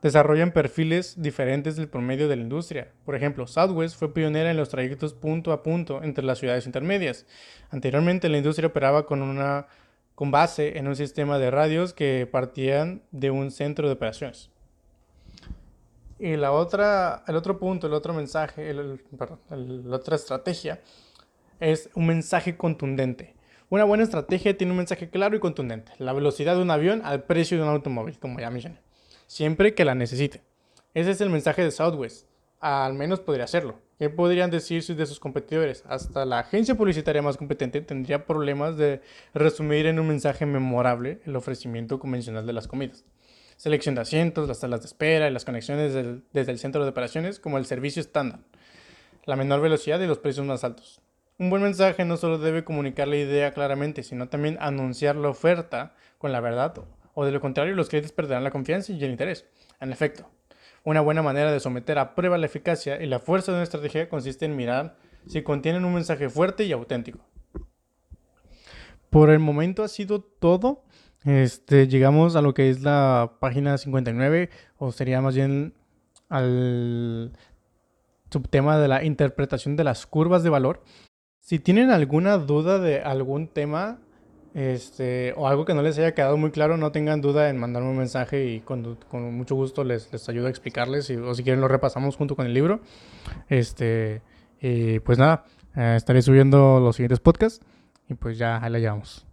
Desarrollan 0.00 0.52
perfiles 0.52 1.20
diferentes 1.20 1.76
del 1.76 1.88
promedio 1.88 2.28
de 2.28 2.36
la 2.36 2.42
industria. 2.42 2.90
Por 3.04 3.14
ejemplo, 3.14 3.46
Southwest 3.46 3.98
fue 3.98 4.14
pionera 4.14 4.50
en 4.50 4.56
los 4.56 4.70
trayectos 4.70 5.12
punto 5.12 5.52
a 5.52 5.62
punto 5.62 6.02
entre 6.02 6.24
las 6.24 6.38
ciudades 6.38 6.64
intermedias. 6.64 7.26
Anteriormente 7.68 8.30
la 8.30 8.38
industria 8.38 8.68
operaba 8.68 9.04
con 9.04 9.20
una 9.20 9.66
con 10.14 10.30
base 10.30 10.78
en 10.78 10.86
un 10.86 10.96
sistema 10.96 11.38
de 11.38 11.50
radios 11.50 11.92
que 11.92 12.28
partían 12.30 13.02
de 13.10 13.30
un 13.30 13.50
centro 13.50 13.86
de 13.86 13.94
operaciones. 13.94 14.50
Y 16.20 16.36
la 16.36 16.52
otra, 16.52 17.24
el 17.26 17.34
otro 17.34 17.58
punto, 17.58 17.86
el 17.86 17.94
otro 17.94 18.12
mensaje, 18.12 18.74
la 18.74 19.96
otra 19.96 20.16
estrategia 20.16 20.82
es 21.60 21.88
un 21.94 22.06
mensaje 22.06 22.58
contundente. 22.58 23.34
Una 23.70 23.84
buena 23.84 24.04
estrategia 24.04 24.54
tiene 24.54 24.72
un 24.72 24.76
mensaje 24.76 25.08
claro 25.08 25.34
y 25.34 25.40
contundente. 25.40 25.92
La 25.96 26.12
velocidad 26.12 26.56
de 26.56 26.62
un 26.62 26.70
avión 26.70 27.00
al 27.06 27.22
precio 27.22 27.56
de 27.56 27.62
un 27.62 27.70
automóvil, 27.70 28.18
como 28.18 28.38
ya 28.38 28.50
mencioné. 28.50 28.82
Siempre 29.28 29.74
que 29.74 29.86
la 29.86 29.94
necesite. 29.94 30.42
Ese 30.92 31.12
es 31.12 31.22
el 31.22 31.30
mensaje 31.30 31.64
de 31.64 31.70
Southwest. 31.70 32.26
Al 32.60 32.92
menos 32.92 33.20
podría 33.20 33.44
hacerlo. 33.44 33.80
¿Qué 33.98 34.10
podrían 34.10 34.50
decir 34.50 34.84
de 34.84 35.06
sus 35.06 35.20
competidores? 35.20 35.84
Hasta 35.86 36.26
la 36.26 36.40
agencia 36.40 36.74
publicitaria 36.74 37.22
más 37.22 37.38
competente 37.38 37.80
tendría 37.80 38.26
problemas 38.26 38.76
de 38.76 39.00
resumir 39.32 39.86
en 39.86 39.98
un 39.98 40.08
mensaje 40.08 40.44
memorable 40.44 41.20
el 41.24 41.34
ofrecimiento 41.34 41.98
convencional 41.98 42.46
de 42.46 42.52
las 42.52 42.68
comidas 42.68 43.06
selección 43.60 43.94
de 43.94 44.00
asientos, 44.00 44.48
las 44.48 44.60
salas 44.60 44.80
de 44.80 44.86
espera 44.86 45.28
y 45.28 45.32
las 45.34 45.44
conexiones 45.44 45.92
desde 46.32 46.50
el 46.50 46.58
centro 46.58 46.82
de 46.82 46.88
operaciones 46.88 47.38
como 47.38 47.58
el 47.58 47.66
servicio 47.66 48.00
estándar, 48.00 48.40
la 49.26 49.36
menor 49.36 49.60
velocidad 49.60 50.00
y 50.00 50.06
los 50.06 50.16
precios 50.16 50.46
más 50.46 50.64
altos. 50.64 51.02
Un 51.36 51.50
buen 51.50 51.62
mensaje 51.62 52.06
no 52.06 52.16
solo 52.16 52.38
debe 52.38 52.64
comunicar 52.64 53.06
la 53.06 53.16
idea 53.16 53.52
claramente, 53.52 54.02
sino 54.02 54.30
también 54.30 54.56
anunciar 54.60 55.14
la 55.14 55.28
oferta 55.28 55.94
con 56.16 56.32
la 56.32 56.40
verdad, 56.40 56.72
o 57.12 57.26
de 57.26 57.32
lo 57.32 57.42
contrario 57.42 57.74
los 57.74 57.90
clientes 57.90 58.12
perderán 58.12 58.44
la 58.44 58.50
confianza 58.50 58.94
y 58.94 59.04
el 59.04 59.10
interés. 59.10 59.44
En 59.78 59.92
efecto, 59.92 60.30
una 60.82 61.02
buena 61.02 61.20
manera 61.20 61.52
de 61.52 61.60
someter 61.60 61.98
a 61.98 62.14
prueba 62.14 62.38
la 62.38 62.46
eficacia 62.46 63.02
y 63.02 63.04
la 63.04 63.18
fuerza 63.18 63.52
de 63.52 63.58
una 63.58 63.64
estrategia 63.64 64.08
consiste 64.08 64.46
en 64.46 64.56
mirar 64.56 64.96
si 65.26 65.42
contienen 65.42 65.84
un 65.84 65.92
mensaje 65.92 66.30
fuerte 66.30 66.64
y 66.64 66.72
auténtico. 66.72 67.18
Por 69.10 69.28
el 69.28 69.38
momento 69.38 69.82
ha 69.82 69.88
sido 69.88 70.22
todo. 70.22 70.82
Este, 71.24 71.86
llegamos 71.86 72.34
a 72.36 72.42
lo 72.42 72.54
que 72.54 72.70
es 72.70 72.82
la 72.82 73.32
página 73.40 73.76
59, 73.76 74.50
o 74.78 74.92
sería 74.92 75.20
más 75.20 75.34
bien 75.34 75.74
al 76.28 77.32
subtema 78.30 78.78
de 78.78 78.88
la 78.88 79.04
interpretación 79.04 79.76
de 79.76 79.84
las 79.84 80.06
curvas 80.06 80.42
de 80.42 80.50
valor. 80.50 80.82
Si 81.40 81.58
tienen 81.58 81.90
alguna 81.90 82.38
duda 82.38 82.78
de 82.78 83.00
algún 83.02 83.48
tema, 83.48 83.98
este, 84.54 85.34
o 85.36 85.46
algo 85.46 85.64
que 85.64 85.74
no 85.74 85.82
les 85.82 85.98
haya 85.98 86.14
quedado 86.14 86.36
muy 86.36 86.50
claro, 86.50 86.76
no 86.76 86.92
tengan 86.92 87.20
duda 87.20 87.50
en 87.50 87.58
mandarme 87.58 87.90
un 87.90 87.98
mensaje 87.98 88.46
y 88.46 88.60
con, 88.60 88.98
mucho 89.12 89.54
gusto 89.54 89.84
les, 89.84 90.28
ayudo 90.28 90.46
a 90.46 90.50
explicarles, 90.50 91.10
o 91.10 91.34
si 91.34 91.42
quieren 91.42 91.60
lo 91.60 91.68
repasamos 91.68 92.16
junto 92.16 92.36
con 92.36 92.46
el 92.46 92.54
libro. 92.54 92.80
Este, 93.48 94.22
y 94.60 95.00
pues 95.00 95.18
nada, 95.18 95.44
eh, 95.76 95.94
estaré 95.96 96.22
subiendo 96.22 96.80
los 96.80 96.96
siguientes 96.96 97.20
podcasts 97.20 97.64
y 98.08 98.14
pues 98.14 98.38
ya 98.38 98.62
ahí 98.62 98.70
la 98.70 98.78
llevamos. 98.78 99.29